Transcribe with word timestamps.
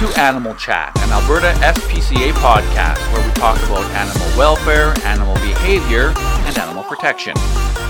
to 0.00 0.18
Animal 0.18 0.54
Chat, 0.54 0.98
an 1.02 1.10
Alberta 1.10 1.52
SPCA 1.60 2.32
podcast 2.32 3.12
where 3.12 3.22
we 3.22 3.34
talk 3.34 3.58
about 3.64 3.84
animal 3.90 4.38
welfare, 4.38 4.94
animal 5.04 5.34
behavior, 5.34 6.14
and 6.16 6.56
animal 6.56 6.84
protection. 6.84 7.34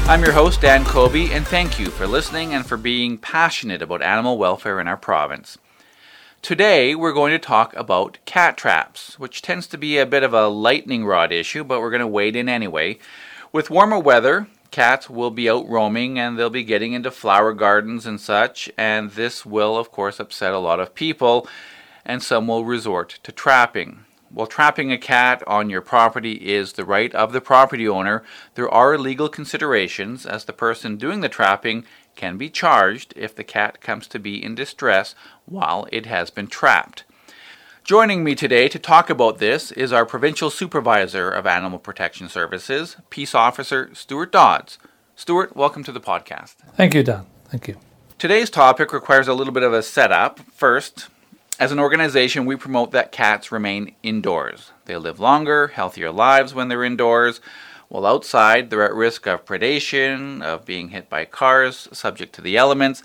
I'm 0.08 0.20
your 0.20 0.32
host, 0.32 0.60
Dan 0.60 0.84
Kobe, 0.84 1.30
and 1.30 1.46
thank 1.46 1.78
you 1.78 1.86
for 1.86 2.08
listening 2.08 2.52
and 2.52 2.66
for 2.66 2.76
being 2.76 3.16
passionate 3.16 3.80
about 3.80 4.02
animal 4.02 4.38
welfare 4.38 4.80
in 4.80 4.88
our 4.88 4.96
province. 4.96 5.56
Today, 6.42 6.96
we're 6.96 7.12
going 7.12 7.30
to 7.30 7.38
talk 7.38 7.76
about 7.76 8.18
cat 8.24 8.56
traps, 8.56 9.16
which 9.20 9.40
tends 9.40 9.68
to 9.68 9.78
be 9.78 9.96
a 9.96 10.04
bit 10.04 10.24
of 10.24 10.34
a 10.34 10.48
lightning 10.48 11.04
rod 11.04 11.30
issue, 11.30 11.62
but 11.62 11.80
we're 11.80 11.90
going 11.90 12.00
to 12.00 12.08
wade 12.08 12.34
in 12.34 12.48
anyway. 12.48 12.98
With 13.52 13.70
warmer 13.70 14.00
weather, 14.00 14.48
cats 14.72 15.08
will 15.08 15.30
be 15.30 15.48
out 15.48 15.68
roaming 15.68 16.18
and 16.18 16.36
they'll 16.36 16.50
be 16.50 16.64
getting 16.64 16.92
into 16.92 17.12
flower 17.12 17.52
gardens 17.52 18.04
and 18.04 18.20
such, 18.20 18.68
and 18.76 19.12
this 19.12 19.46
will, 19.46 19.78
of 19.78 19.92
course, 19.92 20.18
upset 20.18 20.52
a 20.52 20.58
lot 20.58 20.80
of 20.80 20.96
people 20.96 21.46
and 22.10 22.24
some 22.24 22.48
will 22.48 22.64
resort 22.64 23.20
to 23.22 23.30
trapping. 23.30 24.04
While 24.30 24.48
trapping 24.48 24.90
a 24.90 24.98
cat 24.98 25.44
on 25.46 25.70
your 25.70 25.80
property 25.80 26.32
is 26.32 26.72
the 26.72 26.84
right 26.84 27.14
of 27.14 27.32
the 27.32 27.40
property 27.40 27.88
owner, 27.88 28.24
there 28.56 28.68
are 28.68 28.98
legal 28.98 29.28
considerations 29.28 30.26
as 30.26 30.44
the 30.44 30.52
person 30.52 30.96
doing 30.96 31.20
the 31.20 31.28
trapping 31.28 31.84
can 32.16 32.36
be 32.36 32.50
charged 32.50 33.14
if 33.14 33.36
the 33.36 33.44
cat 33.44 33.80
comes 33.80 34.08
to 34.08 34.18
be 34.18 34.44
in 34.44 34.56
distress 34.56 35.14
while 35.46 35.86
it 35.92 36.06
has 36.06 36.30
been 36.30 36.48
trapped. 36.48 37.04
Joining 37.84 38.24
me 38.24 38.34
today 38.34 38.66
to 38.66 38.78
talk 38.80 39.08
about 39.08 39.38
this 39.38 39.70
is 39.70 39.92
our 39.92 40.04
Provincial 40.04 40.50
Supervisor 40.50 41.30
of 41.30 41.46
Animal 41.46 41.78
Protection 41.78 42.28
Services, 42.28 42.96
Peace 43.10 43.36
Officer 43.36 43.88
Stuart 43.94 44.32
Dodds. 44.32 44.78
Stuart, 45.14 45.54
welcome 45.54 45.84
to 45.84 45.92
the 45.92 46.00
podcast. 46.00 46.56
Thank 46.74 46.92
you, 46.94 47.04
Don. 47.04 47.26
Thank 47.44 47.68
you. 47.68 47.76
Today's 48.18 48.50
topic 48.50 48.92
requires 48.92 49.28
a 49.28 49.34
little 49.34 49.52
bit 49.52 49.62
of 49.62 49.72
a 49.72 49.80
setup. 49.80 50.40
First, 50.52 51.08
as 51.60 51.70
an 51.70 51.78
organization, 51.78 52.46
we 52.46 52.56
promote 52.56 52.90
that 52.92 53.12
cats 53.12 53.52
remain 53.52 53.94
indoors. 54.02 54.72
They 54.86 54.96
live 54.96 55.20
longer, 55.20 55.68
healthier 55.68 56.10
lives 56.10 56.54
when 56.54 56.68
they're 56.68 56.82
indoors, 56.82 57.42
while 57.88 58.06
outside 58.06 58.70
they're 58.70 58.82
at 58.82 58.94
risk 58.94 59.26
of 59.26 59.44
predation, 59.44 60.42
of 60.42 60.64
being 60.64 60.88
hit 60.88 61.10
by 61.10 61.26
cars, 61.26 61.86
subject 61.92 62.34
to 62.36 62.40
the 62.40 62.56
elements, 62.56 63.02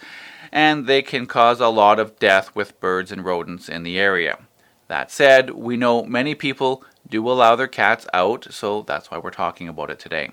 and 0.53 0.87
they 0.87 1.01
can 1.01 1.25
cause 1.25 1.59
a 1.59 1.67
lot 1.67 1.99
of 1.99 2.17
death 2.17 2.55
with 2.55 2.79
birds 2.79 3.11
and 3.11 3.25
rodents 3.25 3.67
in 3.67 3.83
the 3.83 3.99
area. 3.99 4.39
That 4.87 5.11
said, 5.11 5.49
we 5.49 5.75
know 5.75 6.05
many 6.05 6.33
people 6.33 6.81
do 7.09 7.29
allow 7.29 7.57
their 7.57 7.67
cats 7.67 8.07
out, 8.13 8.47
so 8.51 8.83
that's 8.83 9.11
why 9.11 9.17
we're 9.17 9.31
talking 9.31 9.67
about 9.67 9.91
it 9.91 9.99
today. 9.99 10.29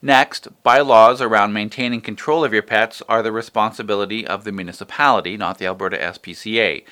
Next, 0.00 0.48
bylaws 0.62 1.20
around 1.20 1.52
maintaining 1.52 2.00
control 2.00 2.42
of 2.42 2.54
your 2.54 2.62
pets 2.62 3.02
are 3.06 3.22
the 3.22 3.32
responsibility 3.32 4.26
of 4.26 4.44
the 4.44 4.52
municipality, 4.52 5.36
not 5.36 5.58
the 5.58 5.66
Alberta 5.66 5.98
SPCA. 5.98 6.84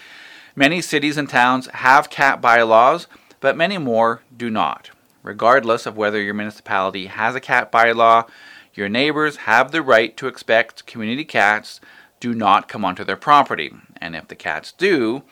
Many 0.55 0.83
cities 0.83 1.17
and 1.17 1.29
towns 1.29 1.67
have 1.69 2.11
cat 2.11 2.43
bylaws, 2.43 3.07
but 3.41 3.57
many 3.57 3.79
more 3.79 4.23
do 4.37 4.51
not. 4.51 4.91
Regardless 5.23 5.87
of 5.87 5.97
whether 5.97 6.21
your 6.21 6.35
municipality 6.35 7.07
has 7.07 7.35
a 7.35 7.41
cat 7.41 7.73
bylaw, 7.73 8.29
your 8.75 8.89
neighbors 8.89 9.37
have 9.49 9.71
the 9.71 9.83
right 9.83 10.15
to 10.17 10.27
expect 10.27 10.87
community 10.87 11.25
cats 11.25 11.81
do 12.21 12.35
not 12.35 12.69
come 12.69 12.85
onto 12.85 13.03
their 13.03 13.17
property, 13.17 13.73
and 14.01 14.15
if 14.15 14.29
the 14.29 14.35
cats 14.35 14.73
do, 14.73 15.23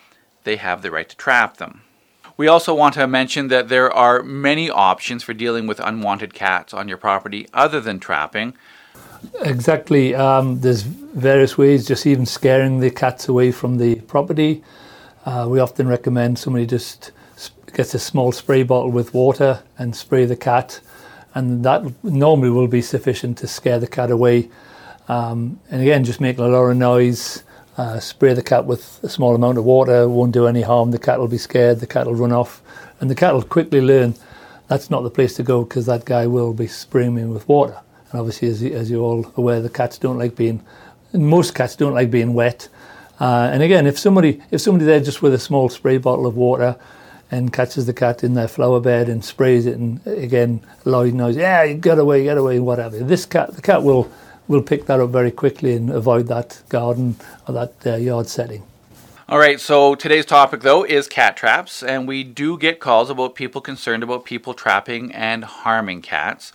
they 0.45 0.57
have 0.57 0.83
the 0.83 0.91
right 0.91 1.09
to 1.09 1.17
trap 1.17 1.59
them. 1.59 1.83
We 2.37 2.49
also 2.49 2.75
want 2.75 2.95
to 2.95 3.07
mention 3.07 3.49
that 3.49 3.69
there 3.69 3.93
are 3.93 4.23
many 4.23 4.71
options 4.71 5.23
for 5.23 5.35
dealing 5.35 5.67
with 5.67 5.79
unwanted 5.81 6.33
cats 6.33 6.73
on 6.73 6.89
your 6.89 6.97
property 6.97 7.47
other 7.53 7.81
than 7.81 8.01
trapping. 8.01 8.55
Exactly. 9.43 10.15
Um, 10.15 10.61
there's 10.61 10.83
various 10.83 11.59
ways, 11.59 11.87
just 11.87 12.07
even 12.07 12.25
scaring 12.25 12.81
the 12.81 12.91
cats 12.91 13.29
away 13.29 13.53
from 13.53 13.77
the 13.77 13.97
property. 13.97 14.65
Uh, 15.31 15.47
we 15.47 15.61
often 15.61 15.87
recommend 15.87 16.37
somebody 16.37 16.67
just 16.67 17.13
gets 17.73 17.95
a 17.95 18.01
small 18.01 18.33
spray 18.33 18.65
bottle 18.65 18.91
with 18.91 19.15
water 19.15 19.63
and 19.79 19.95
spray 19.95 20.25
the 20.25 20.35
cat, 20.35 20.81
and 21.35 21.65
that 21.65 21.85
normally 22.03 22.51
will 22.51 22.67
be 22.67 22.83
sufficient 22.83 23.39
to 23.39 23.47
scare 23.47 23.79
the 23.79 23.87
cat 23.87 24.11
away. 24.11 24.51
Um, 25.07 25.61
and 25.71 25.83
again, 25.83 26.03
just 26.03 26.21
making 26.21 26.43
a 26.43 26.49
lot 26.49 26.65
of 26.65 26.77
noise. 26.77 27.45
Uh, 27.77 28.01
spray 28.01 28.35
the 28.35 28.43
cat 28.43 28.65
with 28.65 28.99
a 29.05 29.09
small 29.09 29.37
amount 29.37 29.57
of 29.57 29.63
water 29.63 30.09
won't 30.09 30.33
do 30.33 30.49
any 30.49 30.63
harm. 30.63 30.91
The 30.91 30.99
cat 30.99 31.21
will 31.21 31.29
be 31.29 31.39
scared. 31.39 31.79
The 31.79 31.87
cat 31.87 32.07
will 32.07 32.17
run 32.17 32.33
off, 32.33 32.61
and 32.99 33.09
the 33.09 33.15
cat 33.15 33.33
will 33.33 33.45
quickly 33.45 33.81
learn 33.81 34.17
that's 34.67 34.91
not 34.91 35.03
the 35.03 35.11
place 35.11 35.35
to 35.35 35.45
go 35.45 35.63
because 35.63 35.87
that 35.87 36.07
guy 36.07 36.27
will 36.27 36.53
be 36.53 36.67
spraying 36.67 37.15
me 37.15 37.25
with 37.25 37.49
water. 37.49 37.79
And 38.11 38.19
obviously, 38.19 38.49
as, 38.49 38.65
as 38.65 38.91
you're 38.91 39.05
all 39.05 39.33
aware, 39.37 39.61
the 39.61 39.71
cats 39.71 39.97
don't 39.97 40.19
like 40.19 40.35
being. 40.35 40.61
Most 41.13 41.55
cats 41.55 41.77
don't 41.77 41.95
like 41.95 42.11
being 42.11 42.35
wet. 42.35 42.69
Uh, 43.21 43.51
and 43.53 43.63
again, 43.63 43.87
if 43.87 43.99
somebody 43.99 44.41
if 44.51 44.61
somebody 44.63 44.87
there 44.87 44.99
just 44.99 45.21
with 45.21 45.35
a 45.35 45.39
small 45.39 45.69
spray 45.69 45.99
bottle 45.99 46.27
of 46.27 46.37
water 46.37 46.77
and 47.31 47.53
catches 47.53 47.87
the 47.87 47.93
cat 47.93 48.25
in 48.25 48.35
their 48.35 48.49
flower 48.49 48.81
bed 48.81 49.09
and 49.09 49.25
sprays 49.25 49.67
it, 49.67 49.77
and 49.77 50.05
again 50.07 50.61
loud 50.87 51.13
noise, 51.13 51.37
yeah, 51.37 51.71
get 51.75 51.99
away, 51.99 52.25
get 52.25 52.39
away, 52.39 52.59
whatever. 52.59 52.99
This 52.99 53.27
cat, 53.27 53.55
the 53.55 53.63
cat 53.63 53.83
will 53.83 54.11
will 54.49 54.63
pick 54.63 54.87
that 54.87 54.99
up 54.99 55.11
very 55.11 55.31
quickly 55.31 55.75
and 55.77 55.91
avoid 55.91 56.27
that 56.29 56.63
garden 56.71 57.17
or 57.47 57.55
that 57.55 57.75
uh, 57.87 57.97
yard 57.97 58.27
setting. 58.27 58.63
All 59.29 59.39
right, 59.39 59.61
so 59.61 59.95
today's 59.95 60.27
topic 60.27 60.63
though 60.63 60.83
is 60.83 61.07
cat 61.07 61.37
traps, 61.37 61.83
and 61.83 62.09
we 62.09 62.25
do 62.25 62.59
get 62.59 62.81
calls 62.81 63.11
about 63.11 63.35
people 63.35 63.61
concerned 63.61 64.03
about 64.03 64.25
people 64.25 64.55
trapping 64.55 65.13
and 65.13 65.45
harming 65.45 66.03
cats. 66.03 66.53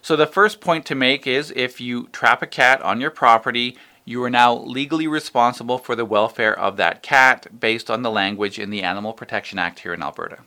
So 0.00 0.14
the 0.14 0.26
first 0.26 0.60
point 0.60 0.86
to 0.86 0.94
make 0.94 1.26
is 1.26 1.52
if 1.56 1.80
you 1.80 2.06
trap 2.12 2.40
a 2.40 2.46
cat 2.46 2.80
on 2.80 3.00
your 3.00 3.10
property, 3.10 3.76
you 4.08 4.22
are 4.22 4.30
now 4.30 4.54
legally 4.54 5.08
responsible 5.08 5.78
for 5.78 5.96
the 5.96 6.04
welfare 6.04 6.56
of 6.56 6.76
that 6.76 7.02
cat 7.02 7.48
based 7.58 7.90
on 7.90 8.02
the 8.02 8.10
language 8.10 8.56
in 8.56 8.70
the 8.70 8.82
Animal 8.82 9.12
Protection 9.12 9.58
Act 9.58 9.80
here 9.80 9.92
in 9.92 10.00
Alberta. 10.00 10.38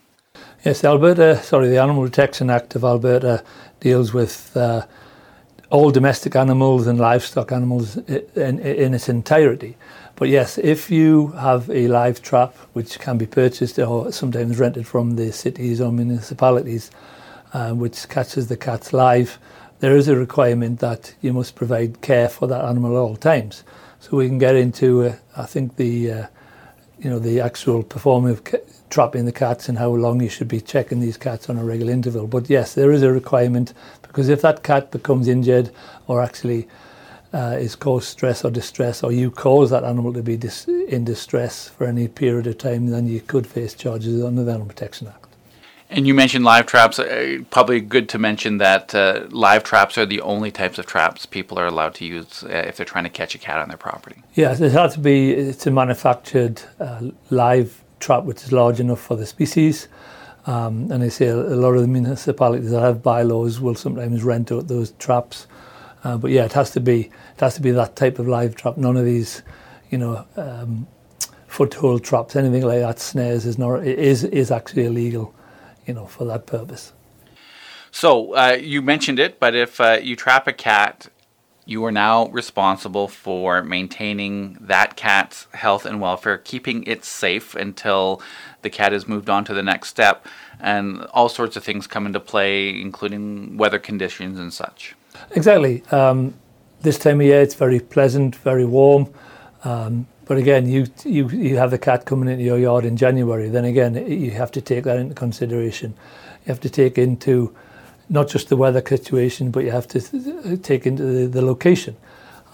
Yes, 0.64 0.82
Alberta, 0.82 1.42
sorry, 1.42 1.68
the 1.68 1.76
Animal 1.76 2.04
Protection 2.04 2.48
Act 2.48 2.74
of 2.74 2.84
Alberta 2.84 3.44
deals 3.78 4.14
with 4.14 4.56
uh, 4.56 4.86
all 5.68 5.90
domestic 5.90 6.34
animals 6.34 6.86
and 6.86 6.98
livestock 6.98 7.52
animals 7.52 7.98
in, 7.98 8.58
in, 8.60 8.94
its 8.94 9.10
entirety. 9.10 9.76
But 10.16 10.30
yes, 10.30 10.56
if 10.56 10.90
you 10.90 11.28
have 11.28 11.68
a 11.68 11.86
live 11.86 12.22
trap 12.22 12.56
which 12.72 12.98
can 12.98 13.18
be 13.18 13.26
purchased 13.26 13.78
or 13.78 14.10
sometimes 14.10 14.58
rented 14.58 14.86
from 14.86 15.16
the 15.16 15.32
cities 15.32 15.82
or 15.82 15.92
municipalities, 15.92 16.90
uh, 17.52 17.72
which 17.72 18.08
catches 18.08 18.48
the 18.48 18.56
cats 18.56 18.94
live, 18.94 19.38
there 19.80 19.96
is 19.96 20.08
a 20.08 20.16
requirement 20.16 20.78
that 20.80 21.14
you 21.20 21.32
must 21.32 21.56
provide 21.56 22.00
care 22.00 22.28
for 22.28 22.46
that 22.46 22.64
animal 22.64 22.92
at 22.92 23.00
all 23.00 23.16
times. 23.16 23.64
So 23.98 24.16
we 24.16 24.28
can 24.28 24.38
get 24.38 24.54
into, 24.54 25.04
uh, 25.04 25.16
I 25.36 25.46
think, 25.46 25.76
the 25.76 26.12
uh, 26.12 26.26
you 26.98 27.10
know 27.10 27.18
the 27.18 27.40
actual 27.40 27.82
performing 27.82 28.32
of 28.32 28.42
trapping 28.90 29.24
the 29.24 29.32
cats 29.32 29.68
and 29.68 29.78
how 29.78 29.88
long 29.88 30.20
you 30.20 30.28
should 30.28 30.48
be 30.48 30.60
checking 30.60 31.00
these 31.00 31.16
cats 31.16 31.48
on 31.48 31.56
a 31.58 31.64
regular 31.64 31.92
interval. 31.92 32.26
But 32.26 32.50
yes, 32.50 32.74
there 32.74 32.92
is 32.92 33.02
a 33.02 33.12
requirement 33.12 33.72
because 34.02 34.28
if 34.28 34.42
that 34.42 34.62
cat 34.62 34.90
becomes 34.90 35.28
injured 35.28 35.70
or 36.06 36.22
actually 36.22 36.68
uh, 37.32 37.56
is 37.58 37.76
caused 37.76 38.08
stress 38.08 38.44
or 38.44 38.50
distress, 38.50 39.02
or 39.02 39.12
you 39.12 39.30
cause 39.30 39.70
that 39.70 39.84
animal 39.84 40.12
to 40.12 40.22
be 40.22 40.36
dis- 40.36 40.66
in 40.66 41.04
distress 41.04 41.68
for 41.68 41.86
any 41.86 42.08
period 42.08 42.46
of 42.46 42.58
time, 42.58 42.88
then 42.88 43.06
you 43.06 43.20
could 43.20 43.46
face 43.46 43.72
charges 43.74 44.22
under 44.22 44.42
the 44.42 44.50
Animal 44.50 44.68
Protection 44.68 45.06
Act. 45.06 45.19
And 45.90 46.06
you 46.06 46.14
mentioned 46.14 46.44
live 46.44 46.66
traps. 46.66 47.00
Uh, 47.00 47.38
probably 47.50 47.80
good 47.80 48.08
to 48.10 48.18
mention 48.18 48.58
that 48.58 48.94
uh, 48.94 49.26
live 49.30 49.64
traps 49.64 49.98
are 49.98 50.06
the 50.06 50.20
only 50.20 50.52
types 50.52 50.78
of 50.78 50.86
traps 50.86 51.26
people 51.26 51.58
are 51.58 51.66
allowed 51.66 51.94
to 51.96 52.04
use 52.04 52.44
uh, 52.44 52.48
if 52.48 52.76
they're 52.76 52.86
trying 52.86 53.04
to 53.04 53.10
catch 53.10 53.34
a 53.34 53.38
cat 53.38 53.58
on 53.58 53.68
their 53.68 53.76
property. 53.76 54.22
Yes, 54.34 54.60
it 54.60 54.70
has 54.70 54.94
to 54.94 55.00
be. 55.00 55.32
It's 55.32 55.66
a 55.66 55.72
manufactured 55.72 56.62
uh, 56.78 57.10
live 57.30 57.82
trap 57.98 58.22
which 58.22 58.44
is 58.44 58.52
large 58.52 58.78
enough 58.78 59.00
for 59.00 59.16
the 59.16 59.26
species. 59.26 59.88
Um, 60.46 60.90
and 60.92 61.02
I 61.02 61.08
say 61.08 61.26
a, 61.26 61.36
lot 61.36 61.72
of 61.72 61.82
the 61.82 61.88
municipalities 61.88 62.70
that 62.70 62.80
have 62.80 63.02
bylaws 63.02 63.60
will 63.60 63.74
sometimes 63.74 64.22
rent 64.22 64.52
out 64.52 64.68
those 64.68 64.92
traps. 64.92 65.48
But 66.04 66.30
yeah, 66.30 66.44
it 66.44 66.52
has 66.52 66.70
to 66.72 66.80
be. 66.80 67.00
It 67.00 67.40
has 67.40 67.56
to 67.56 67.62
be 67.62 67.72
that 67.72 67.96
type 67.96 68.20
of 68.20 68.28
live 68.28 68.54
trap. 68.54 68.76
None 68.76 68.96
of 68.96 69.04
these, 69.04 69.42
you 69.90 69.98
know. 69.98 70.24
Um, 70.36 70.86
foothold 71.48 72.04
traps, 72.04 72.36
anything 72.36 72.62
like 72.62 72.78
that, 72.78 73.00
snares 73.00 73.44
is 73.44 73.58
not 73.58 73.84
is 73.84 74.22
is 74.22 74.52
actually 74.52 74.84
illegal 74.84 75.34
you 75.90 75.94
know, 75.94 76.06
for 76.06 76.24
that 76.24 76.46
purpose. 76.46 76.92
So 77.90 78.36
uh, 78.36 78.56
you 78.60 78.80
mentioned 78.80 79.18
it, 79.18 79.40
but 79.40 79.56
if 79.56 79.80
uh, 79.80 79.98
you 80.00 80.14
trap 80.14 80.46
a 80.46 80.52
cat, 80.52 81.08
you 81.66 81.84
are 81.84 81.90
now 81.90 82.28
responsible 82.28 83.08
for 83.08 83.64
maintaining 83.64 84.56
that 84.60 84.94
cat's 84.94 85.48
health 85.52 85.84
and 85.84 86.00
welfare, 86.00 86.38
keeping 86.38 86.84
it 86.84 87.04
safe 87.04 87.56
until 87.56 88.22
the 88.62 88.70
cat 88.70 88.92
is 88.92 89.08
moved 89.08 89.28
on 89.28 89.44
to 89.46 89.52
the 89.52 89.64
next 89.64 89.88
step, 89.88 90.26
and 90.60 91.02
all 91.06 91.28
sorts 91.28 91.56
of 91.56 91.64
things 91.64 91.88
come 91.88 92.06
into 92.06 92.20
play, 92.20 92.80
including 92.80 93.56
weather 93.56 93.80
conditions 93.80 94.38
and 94.38 94.52
such. 94.52 94.94
Exactly. 95.32 95.82
Um, 95.90 96.34
this 96.82 96.98
time 96.98 97.20
of 97.20 97.26
year, 97.26 97.42
it's 97.42 97.56
very 97.56 97.80
pleasant, 97.80 98.36
very 98.36 98.64
warm. 98.64 99.12
Um, 99.64 100.06
but 100.30 100.38
again, 100.38 100.68
you, 100.68 100.86
you, 101.04 101.28
you 101.30 101.56
have 101.56 101.72
the 101.72 101.78
cat 101.78 102.04
coming 102.04 102.28
into 102.28 102.44
your 102.44 102.56
yard 102.56 102.84
in 102.84 102.96
January, 102.96 103.48
then 103.48 103.64
again, 103.64 103.96
you 104.08 104.30
have 104.30 104.52
to 104.52 104.60
take 104.60 104.84
that 104.84 104.96
into 104.96 105.12
consideration. 105.12 105.92
You 106.46 106.52
have 106.52 106.60
to 106.60 106.70
take 106.70 106.98
into 106.98 107.52
not 108.08 108.28
just 108.28 108.48
the 108.48 108.54
weather 108.54 108.80
situation, 108.86 109.50
but 109.50 109.64
you 109.64 109.72
have 109.72 109.88
to 109.88 110.56
take 110.58 110.86
into 110.86 111.02
the, 111.02 111.26
the 111.26 111.42
location. 111.42 111.96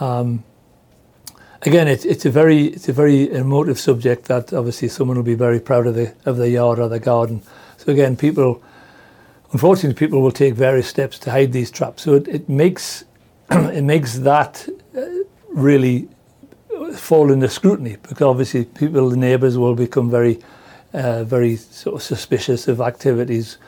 Um, 0.01 0.43
again, 1.61 1.87
it's 1.87 2.07
it's 2.07 2.25
a 2.25 2.31
very 2.31 2.69
it's 2.69 2.89
a 2.89 2.95
very 2.95 3.31
emotive 3.31 3.79
subject 3.79 4.25
that 4.25 4.55
obviously 4.55 4.89
someone 4.89 5.19
will 5.19 5.25
be 5.25 5.35
very 5.35 5.61
proud 5.61 5.87
of 5.87 5.97
the 5.97 6.15
of 6.25 6.39
their 6.39 6.49
yard 6.49 6.79
or 6.79 6.89
their 6.89 6.99
garden. 6.99 7.43
So 7.77 7.93
again, 7.93 8.17
people, 8.17 8.63
unfortunately, 9.53 9.99
people 9.99 10.23
will 10.23 10.33
take 10.33 10.55
various 10.55 10.89
steps 10.89 11.19
to 11.19 11.31
hide 11.31 11.53
these 11.53 11.71
traps. 11.71 12.05
So 12.05 12.15
it, 12.15 12.27
it 12.27 12.49
makes 12.49 13.05
it 13.51 13.85
makes 13.85 14.21
that 14.21 14.67
uh, 14.97 15.05
really 15.51 16.09
fall 16.95 17.33
under 17.33 17.49
scrutiny 17.49 17.97
because 18.03 18.23
obviously 18.23 18.65
people, 18.65 19.11
the 19.11 19.17
neighbours, 19.17 19.57
will 19.59 19.75
become 19.75 20.11
very 20.11 20.39
uh, 20.93 21.25
very 21.25 21.57
sort 21.57 21.97
of 21.97 22.03
suspicious 22.03 22.69
of 22.69 22.81
activities. 22.81 23.59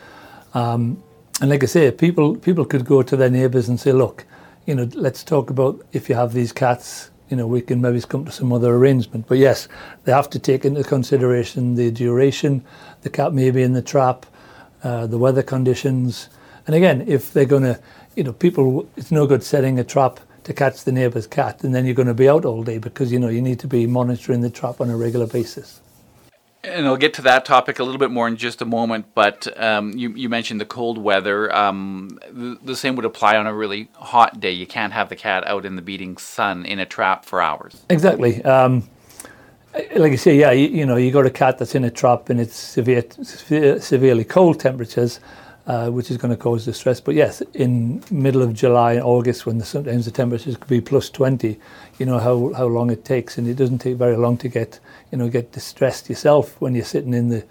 Um, 0.54 1.02
and 1.40 1.50
like 1.50 1.62
I 1.62 1.66
say, 1.66 1.90
people 1.90 2.36
people 2.36 2.64
could 2.64 2.84
go 2.84 3.02
to 3.02 3.16
their 3.16 3.30
neighbours 3.30 3.68
and 3.68 3.78
say, 3.78 3.92
look, 3.92 4.24
you 4.66 4.74
know, 4.74 4.88
let's 4.94 5.22
talk 5.24 5.50
about 5.50 5.84
if 5.92 6.08
you 6.08 6.14
have 6.14 6.32
these 6.32 6.52
cats, 6.52 7.10
you 7.28 7.36
know, 7.36 7.46
we 7.46 7.60
can 7.60 7.80
maybe 7.80 8.00
come 8.00 8.24
to 8.24 8.32
some 8.32 8.52
other 8.52 8.74
arrangement. 8.74 9.26
But 9.26 9.38
yes, 9.38 9.68
they 10.04 10.12
have 10.12 10.30
to 10.30 10.38
take 10.38 10.64
into 10.64 10.82
consideration 10.84 11.74
the 11.74 11.90
duration, 11.90 12.64
the 13.02 13.10
cat 13.10 13.32
may 13.32 13.50
be 13.50 13.62
in 13.62 13.72
the 13.72 13.82
trap, 13.82 14.26
uh, 14.82 15.06
the 15.06 15.18
weather 15.18 15.42
conditions. 15.42 16.28
And 16.66 16.74
again, 16.74 17.04
if 17.06 17.32
they're 17.32 17.44
going 17.44 17.62
to, 17.62 17.80
you 18.14 18.24
know, 18.24 18.32
people, 18.32 18.88
it's 18.96 19.10
no 19.10 19.26
good 19.26 19.42
setting 19.42 19.78
a 19.78 19.84
trap 19.84 20.20
to 20.48 20.54
catch 20.54 20.84
the 20.84 20.92
neighbour's 20.92 21.26
cat 21.26 21.62
and 21.62 21.74
then 21.74 21.84
you're 21.84 21.94
going 21.94 22.08
to 22.08 22.14
be 22.14 22.28
out 22.28 22.46
all 22.46 22.64
day 22.64 22.78
because, 22.78 23.12
you 23.12 23.18
know, 23.18 23.28
you 23.28 23.42
need 23.42 23.60
to 23.60 23.68
be 23.68 23.86
monitoring 23.86 24.40
the 24.40 24.48
trap 24.48 24.80
on 24.80 24.88
a 24.88 24.96
regular 24.96 25.26
basis. 25.26 25.82
And 26.64 26.86
I'll 26.86 26.96
get 26.96 27.12
to 27.14 27.22
that 27.22 27.44
topic 27.44 27.78
a 27.78 27.84
little 27.84 27.98
bit 27.98 28.10
more 28.10 28.26
in 28.26 28.36
just 28.36 28.62
a 28.62 28.64
moment. 28.64 29.14
But 29.14 29.46
um, 29.62 29.92
you, 29.92 30.10
you, 30.14 30.30
mentioned 30.30 30.58
the 30.58 30.66
cold 30.66 30.96
weather. 30.96 31.54
Um, 31.54 32.18
the, 32.30 32.58
the, 32.62 32.76
same 32.76 32.96
would 32.96 33.04
apply 33.04 33.36
on 33.36 33.46
a 33.46 33.54
really 33.54 33.90
hot 33.94 34.40
day. 34.40 34.50
You 34.50 34.66
can't 34.66 34.92
have 34.92 35.10
the 35.10 35.16
cat 35.16 35.46
out 35.46 35.66
in 35.66 35.76
the 35.76 35.82
beating 35.82 36.16
sun 36.16 36.64
in 36.64 36.78
a 36.78 36.86
trap 36.86 37.26
for 37.26 37.42
hours. 37.42 37.84
Exactly. 37.90 38.42
Um, 38.42 38.88
like 39.94 40.12
I 40.12 40.16
say, 40.16 40.36
yeah, 40.36 40.50
you, 40.50 40.68
you, 40.68 40.86
know, 40.86 40.96
you 40.96 41.12
got 41.12 41.26
a 41.26 41.30
cat 41.30 41.58
that's 41.58 41.74
in 41.74 41.84
a 41.84 41.90
trap 41.90 42.30
and 42.30 42.40
it's 42.40 42.56
severe, 42.56 43.04
severe 43.22 43.80
severely 43.80 44.24
cold 44.24 44.58
temperatures 44.58 45.20
uh, 45.68 45.90
which 45.90 46.10
is 46.10 46.16
going 46.16 46.30
to 46.30 46.36
cause 46.36 46.64
distress. 46.64 46.98
But 46.98 47.14
yes, 47.14 47.42
in 47.52 48.02
middle 48.10 48.40
of 48.40 48.54
July 48.54 48.94
and 48.94 49.02
August, 49.02 49.44
when 49.44 49.58
the, 49.58 49.66
sometimes 49.66 50.06
the 50.06 50.10
temperatures 50.10 50.56
could 50.56 50.68
be 50.68 50.80
plus 50.80 51.10
20, 51.10 51.60
you 51.98 52.06
know 52.06 52.18
how, 52.18 52.54
how 52.54 52.64
long 52.64 52.90
it 52.90 53.04
takes, 53.04 53.36
and 53.36 53.46
it 53.46 53.54
doesn't 53.54 53.78
take 53.78 53.96
very 53.96 54.16
long 54.16 54.38
to 54.38 54.48
get 54.48 54.80
you 55.12 55.18
know 55.18 55.28
get 55.28 55.52
distressed 55.52 56.08
yourself 56.08 56.58
when 56.58 56.74
you're 56.74 56.86
sitting 56.86 57.12
in 57.12 57.28
the, 57.28 57.44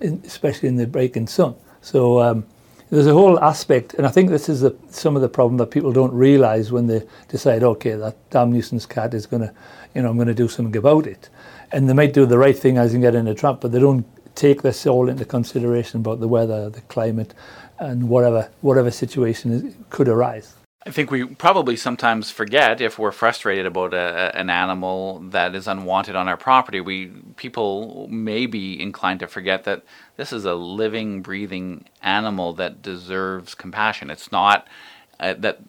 in, 0.00 0.22
especially 0.24 0.68
in 0.68 0.76
the 0.76 0.86
breaking 0.86 1.26
sun. 1.26 1.56
So 1.82 2.22
um, 2.22 2.46
there's 2.90 3.08
a 3.08 3.12
whole 3.12 3.40
aspect, 3.40 3.94
and 3.94 4.06
I 4.06 4.10
think 4.10 4.30
this 4.30 4.48
is 4.48 4.64
some 4.90 5.16
of 5.16 5.22
the 5.22 5.28
problem 5.28 5.56
that 5.56 5.72
people 5.72 5.92
don't 5.92 6.14
realise 6.14 6.70
when 6.70 6.86
they 6.86 7.02
decide, 7.28 7.64
okay, 7.64 7.96
that 7.96 8.16
damn 8.30 8.52
nuisance 8.52 8.86
cat 8.86 9.14
is 9.14 9.26
going 9.26 9.42
to, 9.42 9.52
you 9.96 10.02
know, 10.02 10.10
I'm 10.10 10.16
going 10.16 10.28
to 10.28 10.34
do 10.34 10.46
something 10.46 10.76
about 10.76 11.08
it, 11.08 11.28
and 11.72 11.88
they 11.88 11.92
might 11.92 12.12
do 12.12 12.24
the 12.24 12.38
right 12.38 12.56
thing 12.56 12.78
as 12.78 12.94
in 12.94 13.00
get 13.00 13.16
in 13.16 13.26
a 13.26 13.34
trap, 13.34 13.60
but 13.60 13.72
they 13.72 13.80
don't 13.80 14.06
take 14.34 14.62
this 14.62 14.86
all 14.86 15.08
into 15.08 15.24
consideration 15.24 16.00
about 16.00 16.20
the 16.20 16.28
weather, 16.28 16.68
the 16.68 16.80
climate, 16.82 17.34
and 17.78 18.08
whatever 18.08 18.50
whatever 18.60 18.90
situation 18.90 19.52
is, 19.52 19.74
could 19.90 20.08
arise. 20.08 20.54
I 20.86 20.90
think 20.90 21.10
we 21.10 21.24
probably 21.24 21.76
sometimes 21.76 22.30
forget 22.30 22.82
if 22.82 22.98
we're 22.98 23.10
frustrated 23.10 23.64
about 23.64 23.94
a, 23.94 24.30
an 24.38 24.50
animal 24.50 25.20
that 25.30 25.54
is 25.54 25.66
unwanted 25.66 26.14
on 26.14 26.28
our 26.28 26.36
property. 26.36 26.80
We 26.80 27.06
people 27.36 28.06
may 28.08 28.46
be 28.46 28.80
inclined 28.80 29.20
to 29.20 29.26
forget 29.26 29.64
that 29.64 29.82
this 30.16 30.32
is 30.32 30.44
a 30.44 30.54
living, 30.54 31.22
breathing 31.22 31.86
animal 32.02 32.52
that 32.54 32.82
deserves 32.82 33.54
compassion. 33.54 34.10
It's 34.10 34.30
not 34.30 34.68
uh, 35.18 35.34
that 35.38 35.60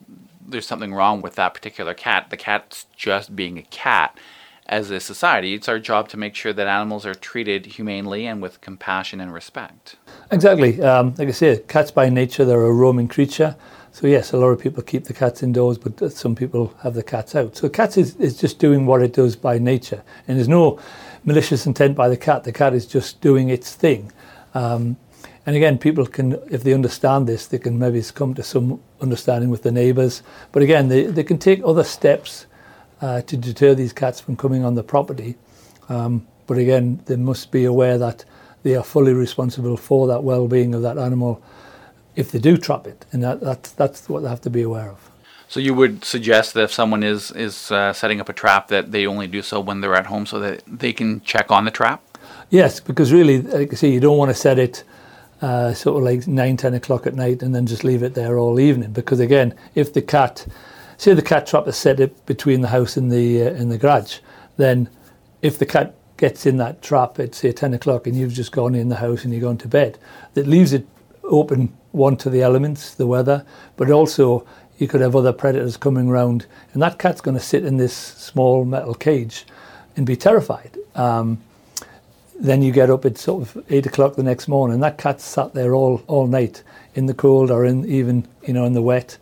there's 0.46 0.68
something 0.68 0.94
wrong 0.94 1.22
with 1.22 1.36
that 1.36 1.54
particular 1.54 1.94
cat. 1.94 2.30
The 2.30 2.38
cat's 2.38 2.86
just 2.98 3.36
being 3.36 3.58
a 3.58 3.64
cat 3.64 4.20
as 4.68 4.90
a 4.90 5.00
society, 5.00 5.54
it's 5.54 5.70
our 5.70 5.80
job 5.80 6.10
to 6.10 6.18
make 6.18 6.36
sure 6.36 6.52
that 6.54 6.68
animals 6.68 7.06
are 7.06 7.14
treated 7.14 7.66
humanely 7.66 8.26
and 8.26 8.42
with 8.42 8.62
compassion 8.62 9.22
and 9.22 9.34
respect. 9.34 9.96
Exactly. 10.36 10.82
Um, 10.82 11.16
like 11.18 11.30
I 11.30 11.32
say, 11.32 11.64
cats 11.70 11.92
by 11.92 12.10
nature, 12.10 12.44
they're 12.44 12.66
a 12.66 12.72
roaming 12.74 13.08
creature. 13.08 13.56
So, 13.94 14.06
yes, 14.06 14.34
a 14.34 14.38
lot 14.38 14.48
of 14.48 14.60
people 14.60 14.84
keep 14.84 15.06
the 15.06 15.14
cats 15.14 15.42
indoors, 15.42 15.78
but 15.78 16.12
some 16.12 16.36
people 16.36 16.76
have 16.84 16.94
the 16.94 17.04
cats 17.04 17.36
out. 17.36 17.56
So, 17.56 17.70
cats 17.70 17.96
is, 17.96 18.18
is 18.18 18.38
just 18.38 18.60
doing 18.60 18.86
what 18.86 19.02
it 19.02 19.14
does 19.14 19.38
by 19.38 19.58
nature. 19.58 20.04
And 20.28 20.36
there's 20.36 20.50
no 20.50 20.78
malicious 21.24 21.66
intent 21.66 21.96
by 21.96 22.10
the 22.10 22.18
cat. 22.18 22.44
The 22.44 22.52
cat 22.52 22.74
is 22.74 22.86
just 22.86 23.22
doing 23.22 23.48
its 23.48 23.74
thing. 23.74 24.12
Um, 24.54 24.98
and 25.46 25.56
again, 25.56 25.78
people 25.78 26.06
can, 26.06 26.34
if 26.52 26.64
they 26.64 26.74
understand 26.74 27.28
this, 27.28 27.48
they 27.48 27.58
can 27.58 27.80
maybe 27.80 28.04
come 28.14 28.34
to 28.34 28.44
some 28.44 28.82
understanding 29.00 29.50
with 29.50 29.64
the 29.64 29.72
neighbours. 29.72 30.22
But 30.52 30.64
again, 30.64 30.90
they, 30.90 31.04
they 31.06 31.24
can 31.24 31.38
take 31.38 31.62
other 31.64 31.86
steps 31.86 32.46
uh, 33.00 33.22
to 33.22 33.38
deter 33.38 33.74
these 33.74 33.94
cats 33.94 34.20
from 34.20 34.36
coming 34.36 34.66
on 34.66 34.76
the 34.76 34.84
property. 34.84 35.36
Um, 35.88 36.28
but 36.46 36.58
again, 36.58 37.02
they 37.06 37.16
must 37.16 37.52
be 37.52 37.64
aware 37.64 37.98
that 38.00 38.26
they 38.66 38.76
are 38.76 38.84
fully 38.84 39.14
responsible 39.14 39.78
for 39.78 40.08
that 40.08 40.24
well-being 40.24 40.74
of 40.74 40.82
that 40.82 40.98
animal 40.98 41.40
if 42.16 42.32
they 42.32 42.40
do 42.40 42.58
trap 42.58 42.88
it, 42.88 43.06
and 43.12 43.22
that, 43.24 43.40
that 43.42 43.64
that's 43.78 44.10
what 44.10 44.24
they 44.24 44.30
have 44.30 44.42
to 44.42 44.50
be 44.50 44.64
aware 44.64 44.90
of. 44.90 45.12
So 45.48 45.60
you 45.60 45.76
would 45.76 46.04
suggest 46.04 46.56
that 46.56 46.64
if 46.64 46.74
someone 46.74 47.04
is 47.04 47.32
is 47.32 47.72
uh, 47.72 47.94
setting 47.94 48.20
up 48.20 48.28
a 48.28 48.34
trap, 48.34 48.70
that 48.70 48.92
they 48.92 49.06
only 49.06 49.28
do 49.28 49.44
so 49.44 49.60
when 49.60 49.82
they're 49.82 49.94
at 49.94 50.08
home, 50.08 50.26
so 50.26 50.40
that 50.40 50.64
they 50.66 50.94
can 50.94 51.22
check 51.22 51.52
on 51.52 51.66
the 51.66 51.72
trap. 51.72 52.02
Yes, 52.50 52.80
because 52.80 53.14
really, 53.14 53.44
like 53.44 53.72
I 53.72 53.76
say, 53.76 53.90
you 53.90 54.00
don't 54.00 54.18
want 54.18 54.30
to 54.30 54.36
set 54.48 54.58
it 54.58 54.84
uh, 55.44 55.76
sort 55.76 55.98
of 55.98 56.04
like 56.04 56.28
nine, 56.28 56.58
ten 56.58 56.74
o'clock 56.74 57.06
at 57.06 57.14
night, 57.14 57.44
and 57.44 57.54
then 57.54 57.68
just 57.68 57.84
leave 57.84 58.02
it 58.02 58.16
there 58.16 58.40
all 58.40 58.60
evening. 58.60 58.94
Because 58.94 59.20
again, 59.20 59.54
if 59.76 59.94
the 59.94 60.02
cat 60.02 60.48
say 60.98 61.14
the 61.14 61.22
cat 61.22 61.46
trap 61.46 61.68
is 61.68 61.78
set 61.78 62.02
up 62.02 62.26
between 62.26 62.62
the 62.62 62.70
house 62.70 62.98
and 62.98 63.12
the 63.12 63.44
uh, 63.44 63.62
and 63.62 63.72
the 63.72 63.78
garage, 63.78 64.22
then 64.58 64.90
if 65.44 65.60
the 65.60 65.68
cat 65.68 65.94
gets 66.18 66.46
in 66.46 66.58
that 66.58 66.82
trap 66.82 67.20
at 67.20 67.36
say 67.36 67.52
10 67.52 67.74
o'clock 67.74 68.08
and 68.08 68.16
you've 68.16 68.34
just 68.34 68.52
gone 68.52 68.76
in 68.76 68.90
the 68.90 68.96
house 68.96 69.24
and 69.24 69.34
you're 69.34 69.42
going 69.42 69.58
to 69.58 69.68
bed, 69.68 69.98
that 70.34 70.48
leaves 70.48 70.74
it 70.74 70.88
open 71.24 71.76
one 71.92 72.16
to 72.18 72.30
the 72.30 72.42
elements, 72.42 72.94
the 72.94 73.08
weather, 73.08 73.46
but 73.76 73.90
also 73.90 74.46
you 74.78 74.88
could 74.88 75.02
have 75.02 75.16
other 75.16 75.34
predators 75.34 75.78
coming 75.78 76.10
around 76.10 76.46
and 76.74 76.82
that 76.82 77.00
cat's 77.00 77.22
going 77.22 77.38
to 77.38 77.44
sit 77.44 77.66
in 77.66 77.78
this 77.78 77.96
small 77.96 78.66
metal 78.66 78.94
cage 78.94 79.46
and 79.96 80.06
be 80.06 80.16
terrified. 80.16 80.78
Um, 80.96 81.42
then 82.40 82.62
you 82.62 82.72
get 82.72 82.90
up 82.90 83.06
at 83.06 83.18
sort 83.18 83.42
of 83.42 83.66
eight 83.70 83.86
o'clock 83.86 84.16
the 84.16 84.24
next 84.24 84.48
morning. 84.48 84.80
That 84.82 84.98
cat's 84.98 85.24
sat 85.24 85.54
there 85.54 85.74
all, 85.74 86.04
all 86.08 86.28
night 86.28 86.64
in 86.94 87.06
the 87.06 87.14
cold 87.14 87.50
or 87.50 87.66
in 87.66 87.86
even 87.86 88.28
you 88.44 88.54
know 88.54 88.66
in 88.66 88.74
the 88.74 88.82
wet, 88.82 89.18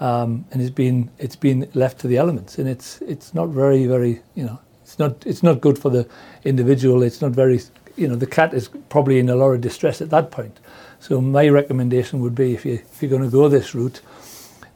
um, 0.00 0.44
and 0.50 0.60
it's 0.60 0.70
been 0.70 1.10
it's 1.18 1.36
been 1.36 1.68
left 1.74 2.00
to 2.00 2.08
the 2.08 2.16
elements, 2.16 2.58
and 2.58 2.68
it's 2.68 3.00
it's 3.02 3.34
not 3.34 3.48
very 3.48 3.86
very 3.86 4.20
you 4.34 4.44
know 4.44 4.58
it's 4.86 5.00
not 5.00 5.26
it's 5.26 5.42
not 5.42 5.60
good 5.60 5.80
for 5.80 5.90
the 5.90 6.08
individual. 6.44 7.02
It's 7.02 7.20
not 7.20 7.32
very 7.32 7.60
you 7.96 8.06
know 8.06 8.14
the 8.14 8.26
cat 8.26 8.54
is 8.54 8.68
probably 8.88 9.18
in 9.18 9.28
a 9.28 9.34
lot 9.34 9.50
of 9.50 9.60
distress 9.60 10.00
at 10.00 10.10
that 10.10 10.30
point. 10.30 10.60
So 11.00 11.20
my 11.20 11.48
recommendation 11.48 12.20
would 12.20 12.36
be 12.36 12.54
if 12.54 12.64
you 12.64 12.74
if 12.74 13.02
you're 13.02 13.10
going 13.10 13.24
to 13.24 13.28
go 13.28 13.48
this 13.48 13.74
route, 13.74 14.00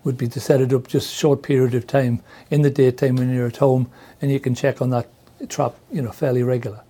would 0.02 0.18
be 0.18 0.26
to 0.26 0.40
set 0.40 0.60
it 0.60 0.72
up 0.72 0.88
just 0.88 1.12
a 1.12 1.16
short 1.16 1.44
period 1.44 1.76
of 1.76 1.86
time 1.86 2.22
in 2.50 2.62
the 2.62 2.70
daytime 2.70 3.14
when 3.16 3.32
you're 3.32 3.46
at 3.46 3.58
home, 3.58 3.88
and 4.20 4.32
you 4.32 4.40
can 4.40 4.56
check 4.56 4.82
on 4.82 4.90
that 4.90 5.06
trap 5.48 5.76
you 5.92 6.02
know 6.02 6.10
fairly 6.10 6.42
regular. 6.42 6.80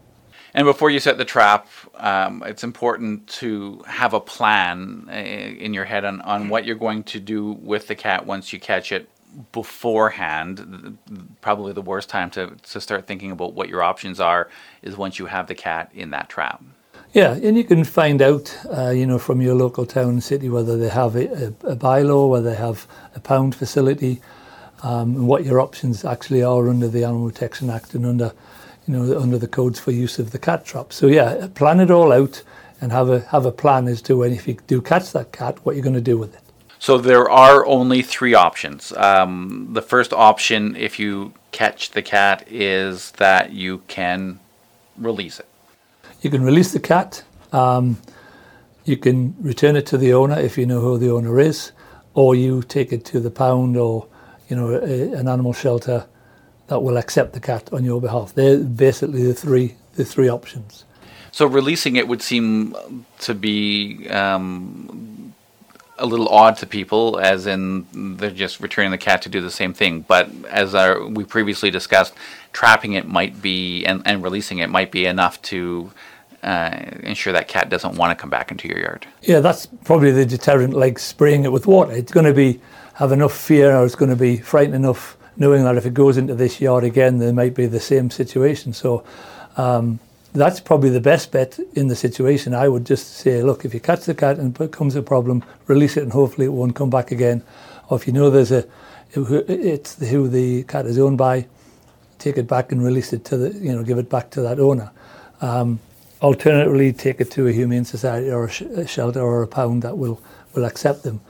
And 0.54 0.64
before 0.64 0.88
you 0.88 0.98
set 0.98 1.18
the 1.18 1.26
trap, 1.26 1.68
um, 1.96 2.42
it's 2.46 2.64
important 2.64 3.28
to 3.40 3.82
have 3.86 4.14
a 4.14 4.20
plan 4.20 5.08
uh, 5.08 5.12
in 5.12 5.74
your 5.74 5.84
head 5.84 6.06
on, 6.06 6.22
on 6.22 6.48
what 6.48 6.64
you're 6.64 6.74
going 6.74 7.04
to 7.04 7.20
do 7.20 7.52
with 7.52 7.86
the 7.86 7.94
cat 7.94 8.24
once 8.24 8.50
you 8.52 8.58
catch 8.58 8.92
it 8.92 9.10
beforehand. 9.52 10.98
Probably 11.40 11.72
the 11.72 11.82
worst 11.82 12.08
time 12.08 12.30
to, 12.30 12.56
to 12.70 12.80
start 12.80 13.06
thinking 13.06 13.30
about 13.30 13.54
what 13.54 13.68
your 13.68 13.82
options 13.82 14.20
are 14.20 14.48
is 14.82 14.96
once 14.96 15.18
you 15.18 15.26
have 15.26 15.46
the 15.46 15.54
cat 15.54 15.90
in 15.94 16.10
that 16.10 16.28
trap. 16.28 16.62
Yeah, 17.12 17.32
and 17.32 17.56
you 17.56 17.64
can 17.64 17.82
find 17.82 18.22
out, 18.22 18.56
uh, 18.70 18.90
you 18.90 19.04
know, 19.04 19.18
from 19.18 19.40
your 19.40 19.54
local 19.54 19.84
town 19.84 20.10
and 20.10 20.22
city 20.22 20.48
whether 20.48 20.76
they 20.76 20.88
have 20.88 21.16
a, 21.16 21.26
a, 21.26 21.72
a 21.72 21.76
bylaw, 21.76 22.30
whether 22.30 22.50
they 22.50 22.56
have 22.56 22.86
a 23.16 23.20
pound 23.20 23.56
facility, 23.56 24.20
um, 24.82 25.16
and 25.16 25.26
what 25.26 25.44
your 25.44 25.60
options 25.60 26.04
actually 26.04 26.42
are 26.42 26.68
under 26.68 26.86
the 26.86 27.02
Animal 27.02 27.28
Protection 27.30 27.68
Act 27.68 27.94
and 27.94 28.06
under 28.06 28.32
you 28.86 28.96
know, 28.96 29.20
under 29.20 29.38
the 29.38 29.48
codes 29.48 29.78
for 29.78 29.92
use 29.92 30.18
of 30.18 30.30
the 30.30 30.38
cat 30.38 30.64
trap. 30.64 30.92
So 30.92 31.06
yeah, 31.06 31.48
plan 31.54 31.80
it 31.80 31.90
all 31.90 32.12
out 32.12 32.42
and 32.80 32.92
have 32.92 33.08
a 33.08 33.20
have 33.20 33.46
a 33.46 33.52
plan 33.52 33.86
as 33.88 34.02
to 34.02 34.16
when 34.16 34.32
if 34.32 34.48
you 34.48 34.56
do 34.66 34.80
catch 34.80 35.12
that 35.12 35.32
cat, 35.32 35.64
what 35.64 35.74
you're 35.76 35.84
going 35.84 35.94
to 35.94 36.00
do 36.00 36.18
with 36.18 36.34
it. 36.34 36.39
So 36.80 36.96
there 36.96 37.28
are 37.28 37.66
only 37.66 38.00
three 38.00 38.32
options. 38.32 38.90
Um, 38.96 39.68
the 39.72 39.82
first 39.82 40.14
option, 40.14 40.74
if 40.76 40.98
you 40.98 41.34
catch 41.52 41.90
the 41.90 42.00
cat, 42.00 42.42
is 42.50 43.10
that 43.12 43.52
you 43.52 43.82
can 43.86 44.40
release 44.96 45.38
it. 45.38 45.46
You 46.22 46.30
can 46.30 46.42
release 46.42 46.72
the 46.72 46.80
cat. 46.80 47.22
Um, 47.52 47.98
you 48.86 48.96
can 48.96 49.36
return 49.40 49.76
it 49.76 49.84
to 49.86 49.98
the 49.98 50.14
owner 50.14 50.38
if 50.38 50.56
you 50.56 50.64
know 50.64 50.80
who 50.80 50.96
the 50.96 51.10
owner 51.10 51.38
is, 51.38 51.72
or 52.14 52.34
you 52.34 52.62
take 52.62 52.94
it 52.94 53.04
to 53.06 53.20
the 53.20 53.30
pound 53.30 53.76
or 53.76 54.06
you 54.48 54.56
know 54.56 54.70
a, 54.70 55.12
an 55.12 55.28
animal 55.28 55.52
shelter 55.52 56.06
that 56.68 56.80
will 56.80 56.96
accept 56.96 57.34
the 57.34 57.40
cat 57.40 57.70
on 57.74 57.84
your 57.84 58.00
behalf. 58.00 58.32
They're 58.34 58.56
basically 58.56 59.22
the 59.24 59.34
three 59.34 59.74
the 59.96 60.04
three 60.06 60.30
options. 60.30 60.86
So 61.30 61.46
releasing 61.46 61.96
it 61.96 62.08
would 62.08 62.22
seem 62.22 62.74
to 63.20 63.34
be 63.34 64.08
um, 64.08 65.09
a 66.00 66.06
little 66.06 66.28
odd 66.28 66.56
to 66.58 66.66
people, 66.66 67.20
as 67.20 67.46
in 67.46 67.86
they're 68.16 68.30
just 68.30 68.60
returning 68.60 68.90
the 68.90 68.98
cat 68.98 69.22
to 69.22 69.28
do 69.28 69.40
the 69.40 69.50
same 69.50 69.72
thing. 69.72 70.00
But 70.00 70.30
as 70.48 70.74
our, 70.74 71.06
we 71.06 71.24
previously 71.24 71.70
discussed, 71.70 72.14
trapping 72.52 72.94
it 72.94 73.06
might 73.06 73.40
be 73.40 73.84
and, 73.84 74.02
and 74.04 74.22
releasing 74.22 74.58
it 74.58 74.70
might 74.70 74.90
be 74.90 75.06
enough 75.06 75.40
to 75.42 75.92
uh, 76.42 76.70
ensure 77.02 77.32
that 77.32 77.48
cat 77.48 77.68
doesn't 77.68 77.96
want 77.96 78.10
to 78.16 78.20
come 78.20 78.30
back 78.30 78.50
into 78.50 78.66
your 78.66 78.80
yard. 78.80 79.06
Yeah, 79.22 79.40
that's 79.40 79.66
probably 79.84 80.10
the 80.10 80.26
deterrent, 80.26 80.74
like 80.74 80.98
spraying 80.98 81.44
it 81.44 81.52
with 81.52 81.66
water. 81.66 81.92
It's 81.92 82.12
going 82.12 82.26
to 82.26 82.34
be 82.34 82.60
have 82.94 83.12
enough 83.12 83.32
fear, 83.32 83.76
or 83.76 83.84
it's 83.84 83.94
going 83.94 84.10
to 84.10 84.16
be 84.16 84.38
frightened 84.38 84.74
enough, 84.74 85.16
knowing 85.36 85.64
that 85.64 85.76
if 85.76 85.86
it 85.86 85.94
goes 85.94 86.16
into 86.16 86.34
this 86.34 86.60
yard 86.60 86.84
again, 86.84 87.18
there 87.18 87.32
might 87.32 87.54
be 87.54 87.66
the 87.66 87.80
same 87.80 88.10
situation. 88.10 88.72
So. 88.72 89.04
Um, 89.56 90.00
that's 90.32 90.60
probably 90.60 90.90
the 90.90 91.00
best 91.00 91.32
bet 91.32 91.58
in 91.74 91.88
the 91.88 91.96
situation. 91.96 92.54
I 92.54 92.68
would 92.68 92.86
just 92.86 93.16
say, 93.16 93.42
look, 93.42 93.64
if 93.64 93.74
you 93.74 93.80
catch 93.80 94.04
the 94.04 94.14
cat 94.14 94.38
and 94.38 94.54
it 94.54 94.58
becomes 94.58 94.94
a 94.94 95.02
problem, 95.02 95.42
release 95.66 95.96
it 95.96 96.02
and 96.02 96.12
hopefully 96.12 96.46
it 96.46 96.50
won't 96.50 96.76
come 96.76 96.90
back 96.90 97.10
again. 97.10 97.42
Or 97.88 97.96
if 97.96 98.06
you 98.06 98.12
know 98.12 98.30
there's 98.30 98.52
a, 98.52 98.64
it's 99.12 99.98
who 100.08 100.28
the 100.28 100.62
cat 100.64 100.86
is 100.86 100.98
owned 100.98 101.18
by, 101.18 101.46
take 102.18 102.38
it 102.38 102.46
back 102.46 102.70
and 102.70 102.84
release 102.84 103.12
it 103.12 103.24
to 103.26 103.36
the, 103.36 103.58
you 103.58 103.72
know, 103.72 103.82
give 103.82 103.98
it 103.98 104.08
back 104.08 104.30
to 104.30 104.40
that 104.42 104.60
owner. 104.60 104.92
Um, 105.40 105.80
alternatively, 106.22 106.92
take 106.92 107.20
it 107.20 107.30
to 107.32 107.48
a 107.48 107.52
humane 107.52 107.84
society 107.84 108.30
or 108.30 108.44
a, 108.44 108.50
sh- 108.50 108.62
a 108.62 108.86
shelter 108.86 109.20
or 109.20 109.42
a 109.42 109.48
pound 109.48 109.82
that 109.82 109.98
will, 109.98 110.22
will 110.54 110.64
accept 110.64 111.02
them. 111.02 111.20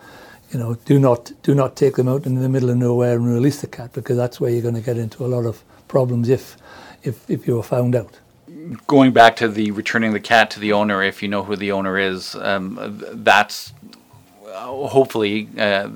You 0.52 0.58
know, 0.58 0.74
do 0.74 0.98
not 0.98 1.30
do 1.44 1.54
not 1.54 1.76
take 1.76 1.94
them 1.94 2.08
out 2.08 2.26
in 2.26 2.34
the 2.34 2.48
middle 2.48 2.70
of 2.70 2.76
nowhere 2.76 3.14
and 3.14 3.32
release 3.32 3.60
the 3.60 3.68
cat 3.68 3.92
because 3.92 4.16
that's 4.16 4.40
where 4.40 4.50
you're 4.50 4.62
going 4.62 4.74
to 4.74 4.80
get 4.80 4.98
into 4.98 5.24
a 5.24 5.28
lot 5.28 5.46
of 5.46 5.62
problems 5.86 6.28
if 6.28 6.56
if, 7.04 7.30
if 7.30 7.46
you 7.46 7.56
are 7.58 7.62
found 7.62 7.94
out 7.94 8.18
going 8.86 9.12
back 9.12 9.36
to 9.36 9.48
the 9.48 9.70
returning 9.70 10.12
the 10.12 10.20
cat 10.20 10.50
to 10.52 10.60
the 10.60 10.72
owner, 10.72 11.02
if 11.02 11.22
you 11.22 11.28
know 11.28 11.42
who 11.42 11.56
the 11.56 11.72
owner 11.72 11.98
is, 11.98 12.34
um, 12.36 12.78
that's 13.12 13.72
uh, 14.46 14.66
hopefully 14.88 15.48
uh, 15.58 15.88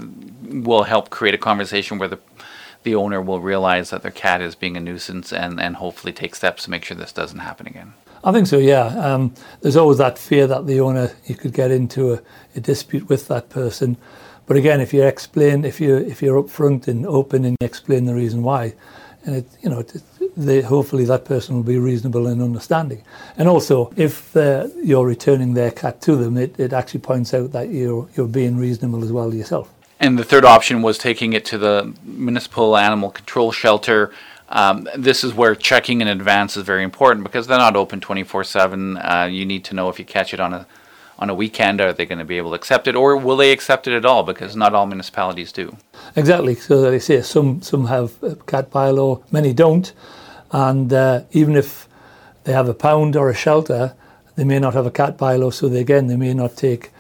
will 0.42 0.84
help 0.84 1.10
create 1.10 1.34
a 1.34 1.38
conversation 1.38 1.98
where 1.98 2.08
the 2.08 2.18
the 2.84 2.94
owner 2.94 3.20
will 3.20 3.40
realize 3.40 3.90
that 3.90 4.02
their 4.02 4.10
cat 4.10 4.40
is 4.42 4.54
being 4.54 4.76
a 4.76 4.80
nuisance 4.80 5.32
and, 5.32 5.58
and 5.58 5.76
hopefully 5.76 6.12
take 6.12 6.34
steps 6.34 6.64
to 6.64 6.70
make 6.70 6.84
sure 6.84 6.94
this 6.94 7.12
doesn't 7.12 7.38
happen 7.38 7.66
again. 7.66 7.94
I 8.22 8.32
think 8.32 8.46
so, 8.46 8.58
yeah. 8.58 8.86
Um, 8.86 9.34
there's 9.60 9.76
always 9.76 9.98
that 9.98 10.18
fear 10.18 10.46
that 10.46 10.66
the 10.66 10.80
owner, 10.80 11.10
you 11.26 11.34
could 11.34 11.52
get 11.52 11.70
into 11.70 12.14
a, 12.14 12.22
a, 12.54 12.60
dispute 12.60 13.08
with 13.08 13.28
that 13.28 13.50
person. 13.50 13.96
But 14.46 14.56
again, 14.56 14.80
if 14.80 14.94
you 14.94 15.02
explain, 15.02 15.64
if 15.64 15.80
you 15.80 15.96
if 15.96 16.22
you're 16.22 16.42
upfront 16.42 16.86
and 16.88 17.06
open 17.06 17.44
and 17.44 17.56
you 17.60 17.66
explain 17.66 18.04
the 18.04 18.14
reason 18.14 18.42
why, 18.42 18.74
and 19.24 19.36
it, 19.36 19.46
you 19.62 19.70
know, 19.70 19.80
it, 19.80 20.02
they, 20.36 20.60
hopefully 20.62 21.04
that 21.04 21.24
person 21.24 21.56
will 21.56 21.62
be 21.62 21.78
reasonable 21.78 22.26
and 22.26 22.42
understanding. 22.42 23.02
And 23.36 23.48
also, 23.48 23.92
if 23.96 24.36
uh, 24.36 24.68
you're 24.82 25.06
returning 25.06 25.54
their 25.54 25.70
cat 25.70 26.00
to 26.02 26.16
them, 26.16 26.36
it, 26.36 26.58
it 26.58 26.72
actually 26.72 27.00
points 27.00 27.34
out 27.34 27.52
that 27.52 27.70
you're, 27.70 28.08
you're 28.16 28.28
being 28.28 28.56
reasonable 28.56 29.02
as 29.04 29.12
well 29.12 29.34
yourself. 29.34 29.70
And 30.00 30.18
the 30.18 30.24
third 30.24 30.44
option 30.44 30.82
was 30.82 30.98
taking 30.98 31.32
it 31.32 31.44
to 31.46 31.58
the 31.58 31.94
municipal 32.02 32.76
animal 32.76 33.10
control 33.10 33.52
shelter. 33.52 34.12
Um, 34.48 34.88
this 34.96 35.24
is 35.24 35.32
where 35.32 35.54
checking 35.54 36.00
in 36.00 36.08
advance 36.08 36.56
is 36.56 36.64
very 36.64 36.84
important 36.84 37.24
because 37.24 37.46
they're 37.46 37.58
not 37.58 37.76
open 37.76 38.00
24 38.00 38.40
uh, 38.40 38.44
7. 38.44 39.32
You 39.32 39.46
need 39.46 39.64
to 39.64 39.74
know 39.74 39.88
if 39.88 39.98
you 39.98 40.04
catch 40.04 40.34
it 40.34 40.40
on 40.40 40.52
a 40.52 40.66
on 41.18 41.30
a 41.30 41.34
weekend, 41.34 41.80
are 41.80 41.92
they 41.92 42.06
going 42.06 42.18
to 42.18 42.24
be 42.24 42.38
able 42.38 42.50
to 42.50 42.56
accept 42.56 42.88
it, 42.88 42.96
or 42.96 43.16
will 43.16 43.36
they 43.36 43.52
accept 43.52 43.86
it 43.86 43.94
at 43.94 44.04
all? 44.04 44.22
Because 44.22 44.56
not 44.56 44.74
all 44.74 44.86
municipalities 44.86 45.52
do. 45.52 45.76
Exactly. 46.16 46.54
So 46.54 46.82
they 46.82 46.98
say 46.98 47.22
some 47.22 47.62
some 47.62 47.86
have 47.86 48.12
cat 48.46 48.70
bylaw, 48.70 49.22
many 49.30 49.52
don't, 49.52 49.92
and 50.54 50.92
uh, 50.92 51.22
even 51.32 51.56
if 51.56 51.88
they 52.44 52.52
have 52.52 52.68
a 52.68 52.74
pound 52.74 53.16
or 53.16 53.28
a 53.28 53.34
shelter, 53.34 53.92
they 54.36 54.44
may 54.44 54.60
not 54.60 54.72
have 54.74 54.86
a 54.86 54.90
cat 54.90 55.18
bylaw. 55.18 55.52
So 55.52 55.68
they, 55.68 55.80
again, 55.80 56.06
they 56.06 56.16
may 56.16 56.32
not 56.32 56.56
take 56.56 56.92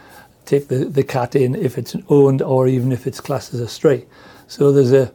take 0.44 0.66
the, 0.68 0.84
the 0.84 1.04
cat 1.04 1.36
in 1.36 1.54
if 1.54 1.78
it's 1.78 1.96
owned 2.08 2.42
or 2.42 2.66
even 2.66 2.90
if 2.90 3.06
it's 3.06 3.20
classed 3.20 3.54
as 3.54 3.60
a 3.60 3.68
stray. 3.68 4.06
So 4.48 4.72
there's 4.72 4.92
a 4.92 5.12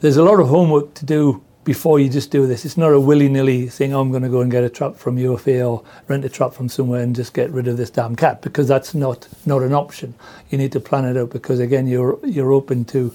there's 0.00 0.16
a 0.16 0.24
lot 0.24 0.40
of 0.40 0.48
homework 0.48 0.94
to 0.94 1.06
do 1.06 1.42
before 1.62 2.00
you 2.00 2.08
just 2.08 2.32
do 2.32 2.48
this. 2.48 2.64
It's 2.64 2.76
not 2.76 2.92
a 2.92 2.98
willy-nilly 2.98 3.68
thing, 3.68 3.94
oh, 3.94 4.00
I'm 4.00 4.10
going 4.10 4.24
to 4.24 4.28
go 4.28 4.40
and 4.40 4.50
get 4.50 4.64
a 4.64 4.70
trap 4.70 4.96
from 4.96 5.18
UFA 5.18 5.62
or 5.62 5.84
rent 6.08 6.24
a 6.24 6.28
trap 6.28 6.52
from 6.54 6.68
somewhere 6.68 7.02
and 7.02 7.14
just 7.14 7.34
get 7.34 7.50
rid 7.50 7.68
of 7.68 7.76
this 7.76 7.90
damn 7.90 8.16
cat 8.16 8.42
because 8.42 8.66
that's 8.66 8.94
not, 8.94 9.28
not 9.44 9.62
an 9.62 9.74
option. 9.74 10.14
You 10.48 10.56
need 10.58 10.72
to 10.72 10.80
plan 10.80 11.04
it 11.04 11.18
out 11.18 11.30
because, 11.30 11.60
again, 11.60 11.86
you're, 11.86 12.18
you're 12.24 12.52
open 12.52 12.86
to 12.86 13.14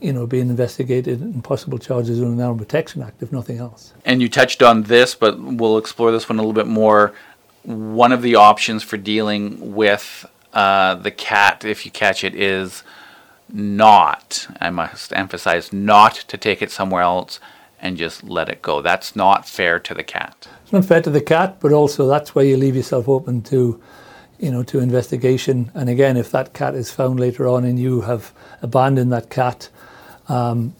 you 0.00 0.12
know, 0.12 0.26
being 0.26 0.48
investigated 0.48 1.20
and 1.20 1.42
possible 1.42 1.78
charges 1.78 2.20
under 2.20 2.36
the 2.36 2.42
Animal 2.42 2.58
Protection 2.58 3.02
Act, 3.02 3.22
if 3.22 3.32
nothing 3.32 3.58
else. 3.58 3.94
And 4.04 4.20
you 4.20 4.28
touched 4.28 4.62
on 4.62 4.84
this, 4.84 5.14
but 5.14 5.38
we'll 5.40 5.78
explore 5.78 6.12
this 6.12 6.28
one 6.28 6.38
a 6.38 6.42
little 6.42 6.52
bit 6.52 6.66
more. 6.66 7.14
One 7.62 8.12
of 8.12 8.22
the 8.22 8.34
options 8.34 8.82
for 8.82 8.96
dealing 8.96 9.74
with 9.74 10.26
uh, 10.52 10.96
the 10.96 11.10
cat, 11.10 11.64
if 11.64 11.84
you 11.84 11.90
catch 11.90 12.24
it, 12.24 12.34
is 12.34 12.82
not, 13.52 14.46
I 14.60 14.70
must 14.70 15.12
emphasize, 15.12 15.72
not 15.72 16.14
to 16.14 16.36
take 16.36 16.60
it 16.60 16.70
somewhere 16.70 17.02
else 17.02 17.40
and 17.80 17.96
just 17.96 18.24
let 18.24 18.48
it 18.48 18.62
go. 18.62 18.82
That's 18.82 19.14
not 19.14 19.46
fair 19.46 19.78
to 19.78 19.94
the 19.94 20.02
cat. 20.02 20.48
It's 20.62 20.72
not 20.72 20.84
fair 20.84 21.02
to 21.02 21.10
the 21.10 21.20
cat, 21.20 21.58
but 21.60 21.72
also 21.72 22.06
that's 22.06 22.34
where 22.34 22.44
you 22.44 22.56
leave 22.56 22.76
yourself 22.76 23.08
open 23.08 23.42
to, 23.42 23.80
you 24.44 24.50
know, 24.50 24.62
to 24.62 24.78
investigation. 24.78 25.70
And 25.72 25.88
again, 25.88 26.18
if 26.18 26.30
that 26.32 26.52
cat 26.52 26.74
is 26.74 26.90
found 26.90 27.18
later 27.18 27.48
on 27.48 27.64
and 27.64 27.78
you 27.78 28.02
have 28.02 28.34
abandoned 28.60 29.10
that 29.10 29.30
cat, 29.30 29.70
um, 30.28 30.74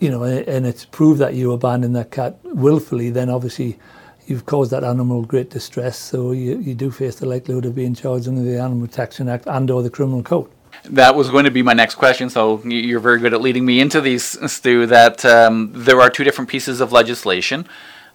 you 0.00 0.10
know, 0.10 0.24
and 0.24 0.66
it's 0.66 0.84
proved 0.84 1.20
that 1.20 1.34
you 1.34 1.52
abandoned 1.52 1.94
that 1.94 2.10
cat 2.10 2.38
willfully, 2.42 3.10
then 3.10 3.30
obviously 3.30 3.78
you've 4.26 4.46
caused 4.46 4.72
that 4.72 4.82
animal 4.82 5.22
great 5.22 5.48
distress. 5.48 5.96
So 5.96 6.32
you, 6.32 6.58
you 6.58 6.74
do 6.74 6.90
face 6.90 7.14
the 7.14 7.26
likelihood 7.26 7.66
of 7.66 7.76
being 7.76 7.94
charged 7.94 8.26
under 8.26 8.42
the 8.42 8.58
Animal 8.58 8.88
Protection 8.88 9.28
Act 9.28 9.46
and 9.46 9.70
or 9.70 9.84
the 9.84 9.90
Criminal 9.90 10.24
Code. 10.24 10.50
That 10.84 11.14
was 11.14 11.30
going 11.30 11.44
to 11.44 11.52
be 11.52 11.62
my 11.62 11.74
next 11.74 11.94
question. 11.94 12.30
So 12.30 12.60
you're 12.64 12.98
very 12.98 13.20
good 13.20 13.32
at 13.32 13.40
leading 13.40 13.64
me 13.64 13.78
into 13.78 14.00
these, 14.00 14.24
Stu. 14.50 14.86
That 14.86 15.24
um, 15.24 15.70
there 15.72 16.00
are 16.00 16.10
two 16.10 16.24
different 16.24 16.50
pieces 16.50 16.80
of 16.80 16.90
legislation. 16.90 17.68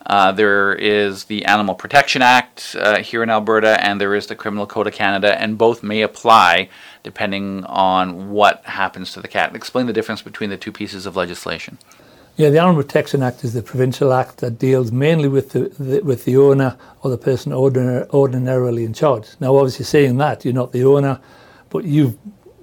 Uh, 0.08 0.32
there 0.32 0.74
is 0.74 1.26
the 1.26 1.44
Animal 1.44 1.76
Protection 1.76 2.22
Act 2.22 2.78
uh, 2.80 3.00
here 3.00 3.22
in 3.24 3.30
Alberta, 3.30 3.84
and 3.86 4.00
there 4.00 4.16
is 4.16 4.28
the 4.28 4.36
Criminal 4.36 4.66
Code 4.66 4.88
of 4.88 4.94
Canada, 4.94 5.40
and 5.40 5.58
both 5.58 5.84
may 5.84 6.02
apply 6.02 6.70
depending 7.04 7.66
on 7.66 8.30
what 8.30 8.64
happens 8.64 9.12
to 9.12 9.22
the 9.22 9.28
cat. 9.28 9.54
Explain 9.54 9.86
the 9.86 9.94
difference 9.94 10.22
between 10.22 10.50
the 10.50 10.56
two 10.56 10.72
pieces 10.72 11.06
of 11.06 11.18
legislation. 11.18 11.78
Yeah, 12.38 12.52
the 12.52 12.60
Animal 12.60 12.84
Protection 12.84 13.22
Act 13.22 13.44
is 13.44 13.54
the 13.54 13.62
provincial 13.62 14.14
act 14.14 14.38
that 14.38 14.58
deals 14.60 14.94
mainly 14.94 15.28
with 15.28 15.52
the, 15.52 15.70
the 15.78 16.02
with 16.02 16.24
the 16.24 16.38
owner 16.38 16.78
or 17.02 17.10
the 17.10 17.18
person 17.18 17.52
ordinar- 17.52 18.08
ordinarily 18.12 18.86
in 18.86 18.94
charge. 18.94 19.28
Now, 19.42 19.58
obviously, 19.58 19.86
saying 19.86 20.18
that 20.18 20.46
you're 20.46 20.54
not 20.54 20.72
the 20.72 20.86
owner, 20.86 21.20
but 21.70 21.84
you've 21.84 22.16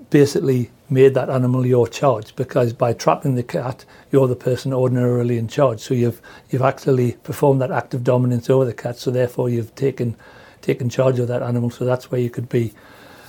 basically 0.08 0.70
made 0.94 1.12
that 1.14 1.28
animal 1.28 1.66
your 1.66 1.88
charge 1.88 2.34
because 2.36 2.72
by 2.72 2.92
trapping 2.92 3.34
the 3.34 3.42
cat, 3.42 3.84
you're 4.12 4.28
the 4.28 4.36
person 4.36 4.72
ordinarily 4.72 5.36
in 5.36 5.48
charge. 5.48 5.80
So 5.80 5.92
you've 5.92 6.22
you've 6.50 6.62
actually 6.62 7.12
performed 7.24 7.60
that 7.60 7.72
act 7.72 7.92
of 7.94 8.04
dominance 8.04 8.48
over 8.48 8.64
the 8.64 8.72
cat. 8.72 8.96
So 8.96 9.10
therefore, 9.10 9.50
you've 9.50 9.74
taken 9.74 10.16
taken 10.62 10.88
charge 10.88 11.18
of 11.18 11.28
that 11.28 11.42
animal. 11.42 11.70
So 11.70 11.84
that's 11.84 12.10
where 12.10 12.20
you 12.20 12.30
could 12.30 12.48
be 12.48 12.72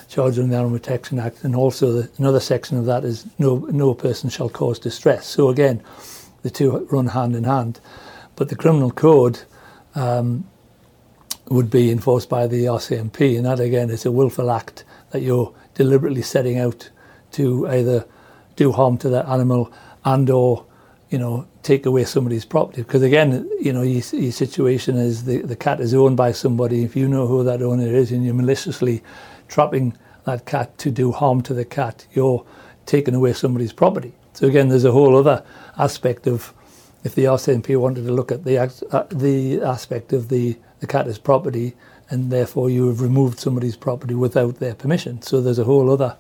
charged 0.08 0.38
under 0.38 0.52
the 0.52 0.58
Animal 0.58 0.78
Protection 0.80 1.20
Act. 1.20 1.44
And 1.44 1.56
also, 1.56 1.92
the, 1.92 2.10
another 2.20 2.40
section 2.40 2.78
of 2.78 2.86
that 2.86 3.04
is 3.04 3.26
no 3.40 3.68
no 3.72 3.94
person 3.96 4.30
shall 4.30 4.50
cause 4.50 4.78
distress. 4.78 5.26
So 5.26 5.50
again, 5.50 5.82
the 6.44 6.52
two 6.52 6.88
run 6.92 7.08
hand 7.08 7.36
in 7.36 7.44
hand. 7.44 7.80
But 8.36 8.50
the 8.50 8.56
criminal 8.56 8.92
code. 8.92 9.42
Um, 9.96 10.46
would 11.48 11.70
be 11.70 11.92
enforced 11.92 12.28
by 12.28 12.48
the 12.48 12.66
RCMP, 12.66 13.38
and 13.38 13.46
that 13.46 13.60
again 13.60 13.92
is 13.92 14.04
a 14.04 14.12
willful 14.12 14.50
act 14.50 14.84
that 15.12 15.22
you're 15.22 15.54
deliberately 15.76 16.24
setting 16.24 16.58
out 16.58 16.90
to 17.36 17.68
either 17.70 18.06
do 18.56 18.72
harm 18.72 18.98
to 19.00 19.10
that 19.10 19.28
animal 19.28 19.72
and 20.04 20.30
or 20.30 20.66
you 21.10 21.18
know 21.18 21.48
take 21.64 21.86
away 21.86 22.04
somebody's 22.06 22.46
property. 22.46 22.82
Because 22.82 23.02
again 23.02 23.50
you 23.62 23.74
know 23.74 23.82
your, 23.82 24.04
your 24.14 24.32
situation 24.32 24.98
is 24.98 25.26
the, 25.26 25.42
the 25.42 25.56
cat 25.56 25.80
is 25.80 25.94
owned 25.94 26.18
by 26.18 26.32
somebody. 26.32 26.84
If 26.84 26.96
you 26.96 27.08
know 27.08 27.28
who 27.28 27.44
that 27.44 27.62
owner 27.62 27.88
is 27.88 28.12
and 28.12 28.26
you're 28.26 28.34
maliciously 28.34 29.04
trapping 29.48 29.98
that 30.26 30.46
cat 30.46 30.78
to 30.80 30.92
do 30.92 31.12
harm 31.12 31.42
to 31.44 31.54
the 31.54 31.66
cat 31.66 32.08
you're 32.14 32.46
taking 32.86 33.14
away 33.14 33.34
somebody's 33.34 33.74
property. 33.74 34.14
So 34.34 34.48
again 34.48 34.70
there's 34.70 34.86
a 34.86 34.92
whole 34.92 35.16
other 35.16 35.44
aspect 35.78 36.28
of 36.28 36.54
if 37.04 37.14
the 37.14 37.26
RCMP 37.26 37.78
wanted 37.78 38.06
to 38.06 38.12
look 38.12 38.32
at 38.32 38.44
the 38.44 38.58
uh, 38.58 39.04
the 39.12 39.62
aspect 39.62 40.14
of 40.14 40.30
the 40.30 40.58
the 40.80 40.88
cat 40.88 41.08
as 41.08 41.18
property 41.18 41.74
and 42.10 42.32
therefore 42.32 42.70
you 42.70 42.88
have 42.88 43.02
removed 43.02 43.40
somebody's 43.40 43.76
property 43.76 44.14
without 44.14 44.60
their 44.60 44.76
permission. 44.76 45.22
So 45.22 45.42
there's 45.42 45.60
a 45.60 45.64
whole 45.64 45.92
other 45.92 46.16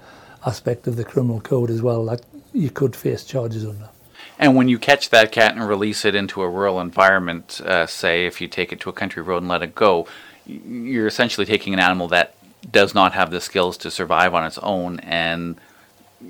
aspect 0.45 0.87
of 0.87 0.95
the 0.95 1.03
criminal 1.03 1.41
code 1.41 1.69
as 1.69 1.81
well 1.81 2.05
that 2.05 2.21
you 2.53 2.69
could 2.69 2.95
face 2.95 3.23
charges 3.23 3.65
under. 3.65 3.89
And 4.37 4.55
when 4.55 4.67
you 4.67 4.77
catch 4.77 5.09
that 5.09 5.31
cat 5.31 5.55
and 5.55 5.67
release 5.67 6.03
it 6.05 6.15
into 6.15 6.41
a 6.41 6.49
rural 6.49 6.79
environment, 6.81 7.61
uh, 7.61 7.85
say 7.85 8.25
if 8.25 8.41
you 8.41 8.47
take 8.47 8.73
it 8.73 8.79
to 8.81 8.89
a 8.89 8.93
country 8.93 9.21
road 9.21 9.37
and 9.37 9.47
let 9.47 9.63
it 9.63 9.75
go, 9.75 10.07
you're 10.45 11.07
essentially 11.07 11.45
taking 11.45 11.73
an 11.73 11.79
animal 11.79 12.07
that 12.09 12.35
does 12.69 12.93
not 12.93 13.13
have 13.13 13.31
the 13.31 13.39
skills 13.41 13.77
to 13.77 13.91
survive 13.91 14.33
on 14.33 14.45
its 14.45 14.57
own 14.59 14.99
and 15.01 15.55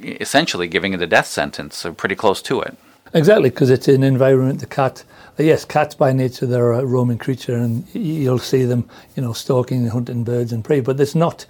essentially 0.03 0.67
giving 0.67 0.93
it 0.93 1.01
a 1.01 1.07
death 1.07 1.27
sentence, 1.27 1.77
so 1.77 1.93
pretty 1.93 2.15
close 2.15 2.41
to 2.43 2.62
it. 2.62 2.77
Exactly, 3.13 3.50
because 3.50 3.69
it's 3.69 3.88
an 3.88 4.03
environment 4.03 4.60
the 4.60 4.65
cat 4.65 5.03
yes, 5.38 5.65
cats 5.65 5.95
by 5.95 6.13
nature 6.13 6.45
they're 6.45 6.72
a 6.72 6.86
roaming 6.86 7.17
creature, 7.17 7.55
and 7.55 7.86
you'll 7.93 8.39
see 8.39 8.63
them, 8.63 8.89
you 9.15 9.22
know, 9.22 9.34
stalking 9.34 9.79
and 9.79 9.91
hunting 9.91 10.24
birds 10.24 10.53
and 10.53 10.63
prey. 10.63 10.79
But 10.79 11.00
it's 11.00 11.15
not, 11.15 11.45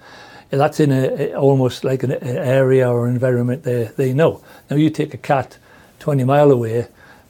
that's 0.50 0.80
in 0.80 0.92
a, 0.92 1.34
almost 1.34 1.84
like 1.84 2.02
an, 2.02 2.12
an 2.12 2.36
area 2.36 2.88
or 2.90 3.08
environment 3.08 3.64
they, 3.64 3.90
they 3.96 4.12
know. 4.12 4.42
Now 4.70 4.76
you 4.76 4.90
take 4.90 5.14
a 5.14 5.18
cat 5.18 5.58
20 5.98 6.24
mile 6.24 6.50
away 6.50 6.88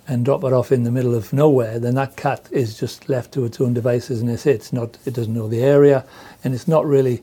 and 0.08 0.24
drop 0.24 0.44
it 0.44 0.52
off 0.52 0.70
in 0.70 0.84
the 0.84 0.90
middle 0.90 1.14
of 1.14 1.32
nowhere, 1.32 1.78
then 1.78 1.94
that 1.94 2.16
cat 2.16 2.48
is 2.52 2.78
just 2.78 3.08
left 3.08 3.32
to 3.32 3.44
its 3.44 3.60
own 3.60 3.74
devices 3.74 4.20
and 4.20 4.30
it's 4.30 4.46
It's 4.46 4.72
not, 4.72 4.98
it 5.04 5.14
doesn't 5.14 5.34
know 5.34 5.48
the 5.48 5.62
area 5.62 6.04
and 6.44 6.54
it's 6.54 6.68
not 6.68 6.86
really, 6.86 7.22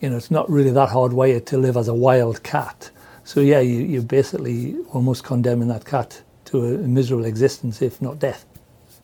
you 0.00 0.08
know, 0.08 0.16
it's 0.16 0.30
not 0.30 0.48
really 0.48 0.70
that 0.70 0.90
hardwired 0.90 1.44
to 1.46 1.58
live 1.58 1.76
as 1.76 1.88
a 1.88 1.94
wild 1.94 2.42
cat. 2.42 2.90
So 3.24 3.40
yeah, 3.40 3.60
you, 3.60 3.80
you're 3.80 4.02
basically 4.02 4.76
almost 4.92 5.24
condemning 5.24 5.68
that 5.68 5.84
cat 5.84 6.22
to 6.46 6.64
a 6.64 6.78
miserable 6.78 7.24
existence, 7.24 7.82
if 7.82 8.00
not 8.00 8.18
death. 8.18 8.46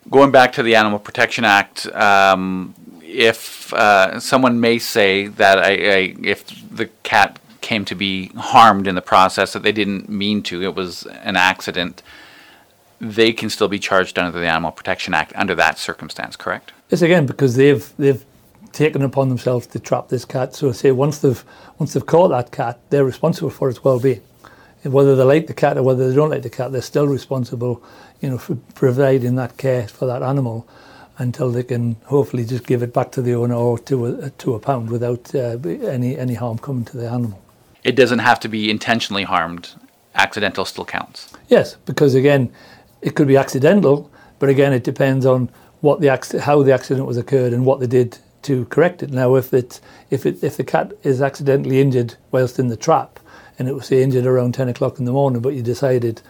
Going 0.08 0.30
back 0.30 0.52
to 0.52 0.62
the 0.62 0.76
Animal 0.76 0.98
Protection 0.98 1.44
Act, 1.44 1.86
um, 1.92 2.74
if 3.10 3.72
uh, 3.72 4.20
someone 4.20 4.60
may 4.60 4.78
say 4.78 5.26
that 5.26 5.58
I, 5.58 5.70
I, 5.70 6.14
if 6.22 6.46
the 6.70 6.86
cat 7.02 7.38
came 7.60 7.84
to 7.84 7.94
be 7.94 8.28
harmed 8.36 8.86
in 8.86 8.94
the 8.94 9.02
process 9.02 9.52
that 9.52 9.62
they 9.62 9.72
didn't 9.72 10.08
mean 10.08 10.42
to, 10.44 10.62
it 10.62 10.74
was 10.74 11.06
an 11.22 11.36
accident, 11.36 12.02
they 13.00 13.32
can 13.32 13.50
still 13.50 13.68
be 13.68 13.78
charged 13.78 14.18
under 14.18 14.38
the 14.38 14.46
Animal 14.46 14.72
Protection 14.72 15.14
Act 15.14 15.32
under 15.34 15.54
that 15.54 15.78
circumstance, 15.78 16.36
correct? 16.36 16.72
Yes, 16.90 17.02
again, 17.02 17.26
because 17.26 17.56
they've 17.56 17.92
they've 17.98 18.24
taken 18.72 19.02
upon 19.02 19.28
themselves 19.28 19.66
to 19.66 19.78
trap 19.78 20.08
this 20.08 20.24
cat. 20.24 20.54
So 20.54 20.72
say 20.72 20.92
once 20.92 21.18
they've 21.18 21.42
once 21.78 21.92
they've 21.92 22.06
caught 22.06 22.28
that 22.28 22.52
cat, 22.52 22.80
they're 22.90 23.04
responsible 23.04 23.50
for 23.50 23.68
its 23.68 23.82
well-being. 23.82 24.22
Whether 24.82 25.14
they 25.14 25.24
like 25.24 25.46
the 25.46 25.54
cat 25.54 25.76
or 25.76 25.82
whether 25.82 26.08
they 26.08 26.14
don't 26.14 26.30
like 26.30 26.42
the 26.42 26.50
cat, 26.50 26.72
they're 26.72 26.80
still 26.80 27.06
responsible, 27.06 27.82
you 28.20 28.30
know, 28.30 28.38
for 28.38 28.54
providing 28.74 29.34
that 29.34 29.58
care 29.58 29.86
for 29.86 30.06
that 30.06 30.22
animal 30.22 30.66
until 31.20 31.52
they 31.52 31.62
can 31.62 31.96
hopefully 32.06 32.44
just 32.44 32.66
give 32.66 32.82
it 32.82 32.94
back 32.94 33.12
to 33.12 33.22
the 33.22 33.34
owner 33.34 33.54
or 33.54 33.78
to 33.78 34.06
a, 34.06 34.30
to 34.30 34.54
a 34.54 34.58
pound 34.58 34.90
without 34.90 35.34
uh, 35.34 35.58
any 35.96 36.18
any 36.18 36.34
harm 36.34 36.58
coming 36.58 36.84
to 36.86 36.96
the 36.96 37.08
animal. 37.08 37.40
It 37.84 37.94
doesn't 37.94 38.20
have 38.20 38.40
to 38.40 38.48
be 38.48 38.70
intentionally 38.70 39.24
harmed. 39.24 39.70
Accidental 40.14 40.64
still 40.64 40.84
counts. 40.84 41.32
Yes, 41.48 41.76
because 41.86 42.14
again, 42.14 42.52
it 43.00 43.14
could 43.14 43.28
be 43.28 43.36
accidental, 43.36 44.10
but 44.38 44.48
again, 44.48 44.72
it 44.72 44.82
depends 44.82 45.24
on 45.24 45.50
what 45.82 46.00
the 46.00 46.08
how 46.42 46.62
the 46.62 46.72
accident 46.72 47.06
was 47.06 47.16
occurred 47.16 47.52
and 47.52 47.64
what 47.64 47.80
they 47.80 47.86
did 47.86 48.18
to 48.42 48.64
correct 48.66 49.02
it. 49.02 49.10
Now, 49.10 49.34
if 49.36 49.52
it 49.52 49.80
if 50.10 50.24
it 50.24 50.42
if 50.42 50.56
the 50.56 50.64
cat 50.64 50.92
is 51.02 51.20
accidentally 51.20 51.80
injured 51.80 52.14
whilst 52.32 52.58
in 52.58 52.68
the 52.68 52.76
trap, 52.76 53.20
and 53.58 53.68
it 53.68 53.74
was 53.74 53.86
say, 53.86 54.02
injured 54.02 54.26
around 54.26 54.54
ten 54.54 54.68
o'clock 54.68 54.98
in 54.98 55.04
the 55.04 55.12
morning, 55.12 55.42
but 55.42 55.54
you 55.54 55.62
decided 55.62 56.22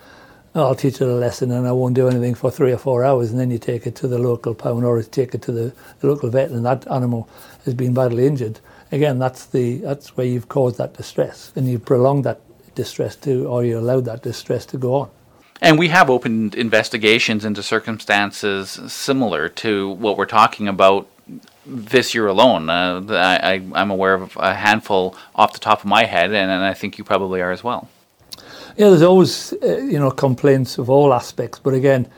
I'll 0.55 0.75
teach 0.75 1.01
it 1.01 1.07
a 1.09 1.15
lesson 1.15 1.53
and 1.53 1.67
I 1.67 1.73
won't 1.73 1.95
do 1.95 2.09
anything 2.09 2.35
for 2.35 2.51
three 2.51 2.73
or 2.73 2.79
four 2.79 3.05
hours, 3.05 3.31
and 3.31 3.39
then 3.39 3.51
you 3.53 3.59
take 3.59 3.87
it 3.87 3.95
to 3.97 4.09
the 4.09 4.19
local 4.19 4.55
pound 4.55 4.85
or 4.85 5.01
take 5.03 5.35
it 5.35 5.43
to 5.43 5.53
the, 5.53 5.73
the 6.01 6.09
local 6.09 6.29
vet, 6.29 6.51
and 6.51 6.65
that 6.67 6.91
animal 6.91 7.29
has 7.65 7.75
been 7.75 7.95
badly 7.95 8.27
injured. 8.27 8.59
Again, 8.91 9.21
that's 9.21 9.47
the 9.47 9.77
that's 9.79 10.17
where 10.17 10.27
you've 10.27 10.49
caused 10.49 10.79
that 10.79 10.95
distress, 10.95 11.53
and 11.55 11.69
you've 11.69 11.85
prolonged 11.85 12.25
that 12.25 12.41
distress 12.75 13.15
to, 13.17 13.47
or 13.47 13.65
you 13.65 13.79
allowed 13.79 14.07
that 14.07 14.23
distress 14.23 14.67
to 14.67 14.77
go 14.77 14.95
on. 14.95 15.11
And 15.61 15.79
we 15.79 15.89
have 15.89 16.11
opened 16.11 16.55
investigations 16.55 17.45
into 17.45 17.63
circumstances 17.63 18.71
similar 18.93 19.49
to 19.49 19.91
what 19.91 20.17
we're 20.17 20.27
talking 20.27 20.67
about 20.67 21.07
this 21.67 22.15
year 22.15 22.27
alone. 22.27 22.71
Uh, 22.71 23.03
I, 23.09 23.63
am 23.75 23.91
aware 23.91 24.15
of 24.15 24.37
a 24.37 24.55
handful 24.55 25.15
off 25.37 25.53
the 25.53 25.59
top 25.61 25.81
of 25.81 25.85
my 25.85 26.05
head, 26.05 26.31
and, 26.31 26.51
and 26.51 26.65
I 26.65 26.75
think 26.75 26.99
you 26.99 27.05
probably 27.05 27.41
are 27.41 27.53
as 27.53 27.63
well. 27.63 27.89
Yeah, 28.77 28.91
there's 28.91 29.03
always 29.03 29.53
uh, 29.63 29.79
you 29.79 29.99
know 29.99 30.11
complaints 30.11 30.79
of 30.79 30.89
all 30.89 31.13
aspects, 31.13 31.59
but 31.59 31.75
again, 31.75 32.09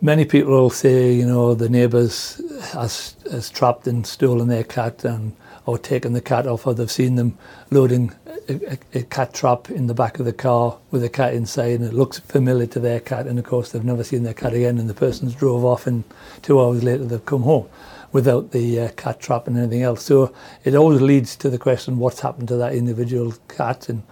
many 0.00 0.24
people 0.24 0.52
will 0.52 0.70
say 0.70 1.12
you 1.12 1.26
know 1.26 1.54
the 1.54 1.68
neighbours 1.68 2.40
has 2.72 3.16
has 3.30 3.50
trapped 3.50 3.86
and 3.86 4.06
stolen 4.06 4.48
their 4.48 4.64
cat 4.64 5.04
and 5.04 5.34
or 5.66 5.76
taken 5.76 6.14
the 6.14 6.20
cat 6.20 6.46
off, 6.46 6.66
or 6.66 6.72
they've 6.72 6.90
seen 6.90 7.16
them 7.16 7.36
loading 7.70 8.14
a, 8.48 8.54
a, 8.72 8.78
a, 9.00 9.02
cat 9.02 9.34
trap 9.34 9.68
in 9.70 9.86
the 9.86 9.92
back 9.92 10.18
of 10.18 10.24
the 10.24 10.32
car 10.32 10.78
with 10.90 11.04
a 11.04 11.10
cat 11.10 11.34
inside, 11.34 11.80
and 11.80 11.84
it 11.84 11.92
looks 11.92 12.20
familiar 12.20 12.66
to 12.66 12.80
their 12.80 13.00
cat, 13.00 13.26
and 13.26 13.38
of 13.38 13.44
course 13.44 13.72
they've 13.72 13.84
never 13.84 14.02
seen 14.02 14.22
their 14.22 14.32
cat 14.32 14.54
again, 14.54 14.78
and 14.78 14.88
the 14.88 14.94
person's 14.94 15.34
drove 15.34 15.64
off, 15.64 15.86
and 15.86 16.04
two 16.40 16.58
hours 16.58 16.82
later 16.82 17.04
they've 17.04 17.26
come 17.26 17.42
home 17.42 17.68
without 18.12 18.52
the 18.52 18.80
uh, 18.80 18.88
cat 18.92 19.20
trap 19.20 19.46
and 19.46 19.58
anything 19.58 19.82
else. 19.82 20.02
So 20.02 20.34
it 20.64 20.74
always 20.74 21.02
leads 21.02 21.36
to 21.36 21.50
the 21.50 21.58
question, 21.58 21.98
what's 21.98 22.20
happened 22.20 22.48
to 22.48 22.56
that 22.56 22.74
individual 22.74 23.34
cat, 23.48 23.90
and 23.90 24.02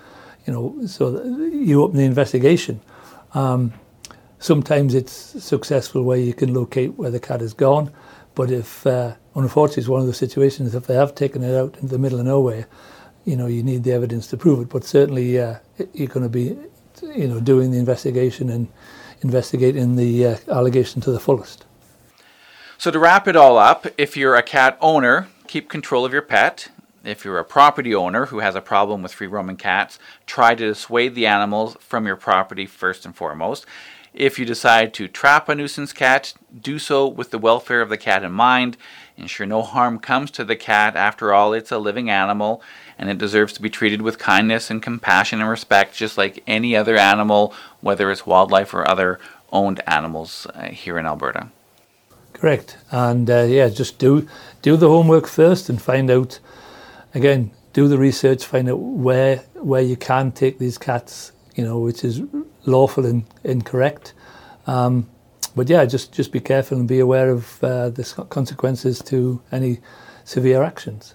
you 0.47 0.53
know, 0.53 0.87
so 0.87 1.23
you 1.25 1.83
open 1.83 1.97
the 1.97 2.05
investigation. 2.05 2.81
Um, 3.35 3.73
sometimes 4.39 4.95
it's 4.95 5.13
successful 5.13 6.03
where 6.03 6.19
you 6.19 6.35
can 6.35 6.55
locate 6.55 6.95
where 6.95 7.11
the 7.11 7.21
cat 7.21 7.41
has 7.41 7.53
gone, 7.53 7.93
but 8.35 8.51
if 8.51 8.87
uh, 8.87 9.15
unfortunately 9.35 9.81
it's 9.83 9.89
one 9.89 10.01
of 10.01 10.07
those 10.07 10.19
situations, 10.19 10.75
if 10.75 10.87
they 10.87 10.95
have 10.95 11.15
taken 11.15 11.43
it 11.43 11.57
out 11.57 11.75
into 11.77 11.89
the 11.89 11.99
middle 11.99 12.21
of 12.21 12.27
nowhere, 12.27 12.67
you 13.25 13.37
know, 13.37 13.47
you 13.47 13.63
need 13.63 13.83
the 13.83 13.93
evidence 13.93 14.29
to 14.29 14.37
prove 14.37 14.61
it. 14.61 14.69
But 14.69 14.85
certainly, 14.85 15.41
uh, 15.41 15.57
you're 15.93 16.07
going 16.09 16.23
to 16.23 16.29
be, 16.29 16.57
you 17.15 17.27
know, 17.27 17.41
doing 17.41 17.73
the 17.73 17.79
investigation 17.79 18.49
and 18.49 18.69
investigating 19.21 19.97
the 19.97 20.27
uh, 20.27 20.37
allegation 20.49 21.01
to 21.03 21.11
the 21.11 21.19
fullest. 21.19 21.67
So 22.79 22.91
to 22.91 22.99
wrap 22.99 23.27
it 23.27 23.37
all 23.37 23.59
up, 23.59 23.87
if 23.99 24.17
you're 24.17 24.37
a 24.37 24.43
cat 24.43 24.79
owner, 24.81 25.29
keep 25.49 25.69
control 25.69 26.05
of 26.05 26.13
your 26.13 26.23
pet. 26.23 26.69
If 27.07 27.25
you're 27.25 27.38
a 27.38 27.45
property 27.45 27.95
owner 27.95 28.27
who 28.27 28.40
has 28.40 28.57
a 28.57 28.61
problem 28.61 29.01
with 29.01 29.14
free 29.14 29.29
roaming 29.29 29.57
cats, 29.57 30.01
try 30.27 30.57
to 30.57 30.69
dissuade 30.69 31.14
the 31.14 31.27
animals 31.27 31.77
from 31.79 32.05
your 32.05 32.16
property 32.16 32.66
first 32.66 33.07
and 33.07 33.14
foremost. 33.14 33.64
If 34.12 34.38
you 34.38 34.45
decide 34.45 34.92
to 34.95 35.07
trap 35.07 35.49
a 35.49 35.55
nuisance 35.55 35.92
cat, 35.92 36.35
do 36.59 36.81
so 36.81 37.07
with 37.07 37.31
the 37.31 37.38
welfare 37.38 37.81
of 37.81 37.90
the 37.90 37.97
cat 37.97 38.25
in 38.25 38.33
mind. 38.33 38.77
Ensure 39.16 39.47
no 39.47 39.62
harm 39.62 40.01
comes 40.01 40.33
to 40.33 40.45
the 40.45 40.57
cat. 40.57 40.97
After 40.97 41.33
all, 41.33 41.53
it's 41.53 41.71
a 41.71 41.79
living 41.79 42.11
animal 42.11 42.61
and 42.99 43.09
it 43.09 43.19
deserves 43.19 43.53
to 43.53 43.62
be 43.62 43.71
treated 43.71 44.03
with 44.03 44.19
kindness 44.19 44.69
and 44.69 44.83
compassion 44.83 45.40
and 45.40 45.49
respect, 45.49 45.95
just 45.95 46.19
like 46.19 46.42
any 46.47 46.75
other 46.75 46.97
animal, 46.97 47.55
whether 47.83 48.11
it's 48.11 48.27
wildlife 48.27 48.75
or 48.75 48.88
other 48.88 49.21
owned 49.53 49.81
animals 49.87 50.47
uh, 50.55 50.71
here 50.71 50.99
in 50.99 51.07
Alberta. 51.07 51.51
Correct, 52.33 52.79
and 52.90 53.31
uh, 53.31 53.42
yeah, 53.42 53.69
just 53.69 53.99
do 53.99 54.29
do 54.61 54.77
the 54.77 54.88
homework 54.88 55.27
first 55.27 55.71
and 55.71 55.81
find 55.81 56.11
out 56.11 56.38
again, 57.17 57.51
do 57.73 57.89
the 57.89 57.99
research, 57.99 58.45
find 58.45 58.69
out 58.69 58.79
where 58.79 59.39
where 59.55 59.83
you 59.83 59.97
can 59.97 60.31
take 60.33 60.59
these 60.59 60.79
cats, 60.79 61.33
you 61.57 61.65
know, 61.65 61.79
which 61.81 62.05
is 62.05 62.23
lawful 62.67 63.07
and, 63.07 63.25
and 63.43 63.65
correct. 63.65 64.13
Um, 64.67 65.09
but 65.57 65.69
yeah, 65.69 65.85
just 65.87 66.13
just 66.13 66.31
be 66.31 66.41
careful 66.41 66.79
and 66.79 66.87
be 66.87 67.01
aware 67.01 67.31
of 67.31 67.65
uh, 67.65 67.89
the 67.91 68.05
consequences 68.29 69.03
to 69.05 69.41
any 69.51 69.79
severe 70.25 70.63
actions. 70.63 71.15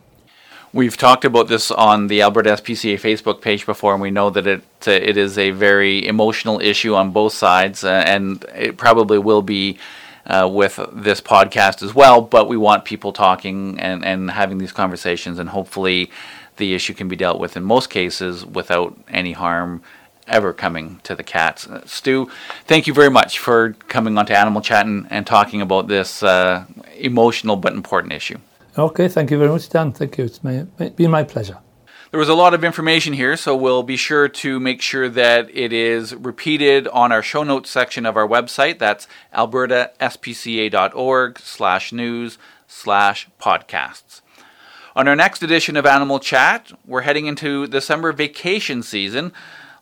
We've 0.74 0.96
talked 0.96 1.26
about 1.26 1.48
this 1.50 1.70
on 1.70 2.08
the 2.08 2.22
Alberta 2.22 2.52
SPCA 2.52 2.96
Facebook 2.96 3.42
page 3.42 3.66
before, 3.66 3.94
and 3.94 4.02
we 4.02 4.10
know 4.10 4.30
that 4.30 4.48
it 4.48 4.64
uh, 4.88 4.92
it 4.92 5.18
is 5.18 5.38
a 5.38 5.52
very 5.52 6.08
emotional 6.08 6.60
issue 6.60 6.96
on 6.96 7.12
both 7.12 7.34
sides, 7.34 7.84
uh, 7.84 8.04
and 8.08 8.44
it 8.56 8.78
probably 8.78 9.20
will 9.20 9.44
be 9.44 9.78
uh, 10.26 10.50
with 10.52 10.80
this 10.92 11.22
podcast 11.22 11.84
as 11.84 11.94
well. 11.94 12.22
But 12.22 12.48
we 12.48 12.58
want 12.58 12.86
people 12.86 13.12
talking 13.12 13.80
and, 13.80 14.06
and 14.06 14.32
having 14.32 14.58
these 14.58 14.72
conversations, 14.72 15.40
and 15.40 15.50
hopefully 15.50 16.12
the 16.58 16.74
issue 16.74 16.94
can 16.94 17.08
be 17.08 17.16
dealt 17.16 17.40
with 17.40 17.58
in 17.58 17.64
most 17.64 17.90
cases 17.90 18.46
without 18.46 18.98
any 19.08 19.34
harm 19.34 19.82
ever 20.28 20.54
coming 20.54 21.00
to 21.04 21.16
the 21.16 21.24
cats. 21.24 21.68
Uh, 21.68 21.86
Stu, 21.86 22.30
thank 22.66 22.88
you 22.88 22.94
very 22.94 23.10
much 23.10 23.40
for 23.40 23.74
coming 23.88 24.18
on 24.18 24.26
to 24.28 24.38
Animal 24.38 24.62
Chat 24.62 24.86
and, 24.86 25.08
and 25.10 25.26
talking 25.26 25.62
about 25.62 25.88
this 25.88 26.24
uh, 26.24 26.66
emotional 26.98 27.56
but 27.56 27.74
important 27.74 28.14
issue. 28.14 28.38
Okay, 28.78 29.08
thank 29.10 29.32
you 29.32 29.38
very 29.38 29.50
much, 29.50 29.68
Dan. 29.70 29.92
Thank 29.92 30.18
you. 30.18 30.26
It's 30.26 30.40
been 30.40 31.12
my 31.12 31.24
pleasure. 31.24 31.58
There 32.12 32.20
was 32.20 32.28
a 32.28 32.34
lot 32.34 32.54
of 32.54 32.66
information 32.66 33.14
here, 33.14 33.38
so 33.38 33.56
we'll 33.56 33.84
be 33.84 33.96
sure 33.96 34.28
to 34.28 34.60
make 34.60 34.82
sure 34.82 35.08
that 35.08 35.50
it 35.56 35.72
is 35.72 36.14
repeated 36.14 36.90
on 36.90 37.14
our 37.14 37.24
show 37.24 37.44
notes 37.44 37.70
section 37.70 38.06
of 38.06 38.18
our 38.18 38.28
website. 38.28 38.80
That's 38.80 39.08
albertaspca.org 39.34 41.40
slash 41.40 41.94
news 41.94 42.38
slash 42.68 43.30
podcasts. 43.40 44.20
On 44.94 45.08
our 45.08 45.16
next 45.16 45.42
edition 45.42 45.78
of 45.78 45.86
Animal 45.86 46.20
Chat, 46.20 46.74
we're 46.86 47.04
heading 47.04 47.28
into 47.28 47.66
the 47.66 47.80
summer 47.80 48.12
vacation 48.12 48.84
season. 48.84 49.32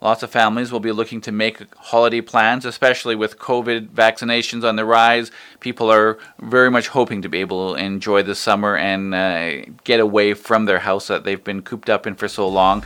Lots 0.02 0.24
of 0.24 0.30
families 0.30 0.72
will 0.72 0.80
be 0.80 0.94
looking 0.94 1.20
to 1.22 1.32
make 1.32 1.76
holiday 1.76 2.22
plans, 2.22 2.64
especially 2.64 3.16
with 3.16 3.38
COVID 3.38 3.90
vaccinations 3.90 4.64
on 4.64 4.78
the 4.78 4.86
rise. 4.86 5.30
People 5.60 5.92
are 5.92 6.18
very 6.40 6.72
much 6.72 6.88
hoping 6.88 7.22
to 7.22 7.28
be 7.28 7.40
able 7.40 7.74
to 7.74 7.84
enjoy 7.84 8.24
the 8.24 8.34
summer 8.34 8.78
and 8.78 9.14
uh, 9.14 9.70
get 9.84 10.00
away 10.00 10.34
from 10.34 10.64
their 10.64 10.80
house 10.80 11.08
that 11.08 11.26
they've 11.26 11.44
been 11.44 11.62
cooped 11.62 11.90
up 11.90 12.08
in 12.08 12.16
for 12.16 12.30
so 12.30 12.48
long. 12.48 12.86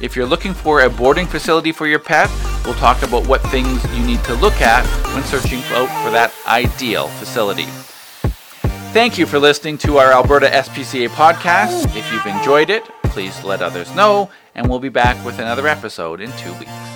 If 0.00 0.16
you're 0.16 0.24
looking 0.24 0.54
for 0.54 0.80
a 0.80 0.88
boarding 0.88 1.26
facility 1.26 1.72
for 1.72 1.86
your 1.86 1.98
pet, 1.98 2.30
we'll 2.64 2.74
talk 2.74 3.02
about 3.02 3.26
what 3.26 3.42
things 3.50 3.84
you 3.94 4.06
need 4.06 4.24
to 4.24 4.34
look 4.34 4.62
at 4.62 4.86
when 5.14 5.24
searching 5.24 5.60
out 5.74 5.88
for 6.02 6.10
that 6.10 6.32
ideal 6.46 7.08
facility. 7.08 7.66
Thank 8.96 9.18
you 9.18 9.26
for 9.26 9.38
listening 9.38 9.76
to 9.80 9.98
our 9.98 10.10
Alberta 10.10 10.46
SPCA 10.46 11.10
podcast. 11.10 11.94
If 11.94 12.10
you've 12.10 12.24
enjoyed 12.24 12.70
it, 12.70 12.82
please 13.02 13.44
let 13.44 13.60
others 13.60 13.94
know 13.94 14.30
and 14.54 14.70
we'll 14.70 14.78
be 14.78 14.88
back 14.88 15.22
with 15.22 15.38
another 15.38 15.68
episode 15.68 16.22
in 16.22 16.32
two 16.38 16.54
weeks. 16.54 16.95